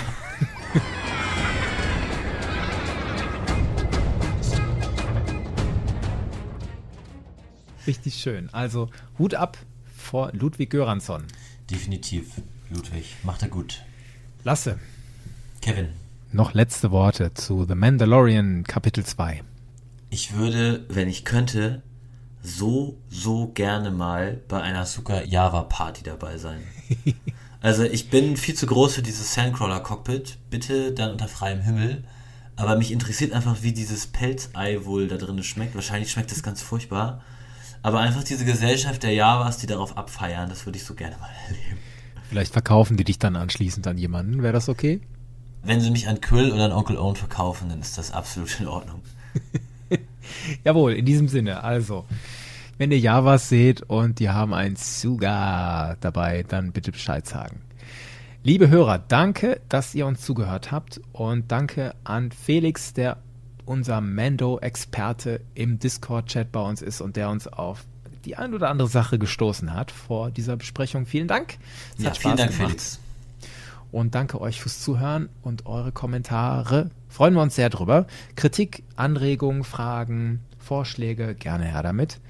[7.87, 8.51] Richtig schön.
[8.53, 9.57] Also Hut ab
[9.97, 11.25] vor Ludwig Göransson.
[11.71, 13.17] Definitiv, Ludwig.
[13.23, 13.83] Macht er gut.
[14.45, 14.79] Lasse.
[15.63, 15.89] Kevin.
[16.33, 19.43] Noch letzte Worte zu The Mandalorian Kapitel 2.
[20.11, 21.83] Ich würde, wenn ich könnte,
[22.43, 26.61] so, so gerne mal bei einer Suka Java Party dabei sein.
[27.61, 30.39] also ich bin viel zu groß für dieses Sandcrawler Cockpit.
[30.51, 32.05] Bitte dann unter freiem Himmel.
[32.57, 35.75] Aber mich interessiert einfach, wie dieses Pelzei wohl da drin schmeckt.
[35.75, 37.23] Wahrscheinlich schmeckt es ganz furchtbar.
[37.83, 41.31] Aber einfach diese Gesellschaft der Javas, die darauf abfeiern, das würde ich so gerne mal
[41.47, 41.79] erleben.
[42.29, 44.43] Vielleicht verkaufen die dich dann anschließend an jemanden.
[44.43, 45.01] Wäre das okay?
[45.63, 48.67] Wenn sie mich an Quill oder an Onkel Owen verkaufen, dann ist das absolut in
[48.67, 49.03] Ordnung.
[50.65, 51.63] Jawohl, in diesem Sinne.
[51.63, 52.07] Also,
[52.79, 57.63] wenn ihr Javas seht und die haben ein Suga dabei, dann bitte Bescheid sagen.
[58.45, 63.19] Liebe Hörer, danke, dass ihr uns zugehört habt und danke an Felix, der
[63.65, 67.85] unser Mando-Experte im Discord-Chat bei uns ist und der uns auf
[68.25, 71.05] die ein oder andere Sache gestoßen hat vor dieser Besprechung.
[71.05, 71.59] Vielen Dank.
[71.97, 72.71] Es ja, vielen Dank, gemacht.
[72.71, 73.01] Felix.
[73.91, 76.91] Und danke euch fürs Zuhören und eure Kommentare.
[77.09, 78.07] Freuen wir uns sehr drüber.
[78.37, 82.21] Kritik, Anregungen, Fragen, Vorschläge, gerne her damit.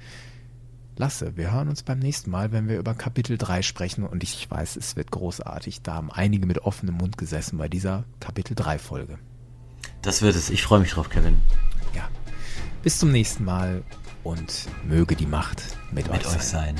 [0.95, 4.05] Lasse, wir hören uns beim nächsten Mal, wenn wir über Kapitel 3 sprechen.
[4.05, 5.81] Und ich weiß, es wird großartig.
[5.81, 9.17] Da haben einige mit offenem Mund gesessen bei dieser Kapitel 3 Folge.
[10.01, 10.49] Das wird es.
[10.49, 11.37] Ich freue mich drauf, Kevin.
[11.95, 12.07] Ja.
[12.83, 13.83] Bis zum nächsten Mal
[14.23, 16.35] und möge die Macht mit, mit euch sein.
[16.35, 16.75] Euch sein.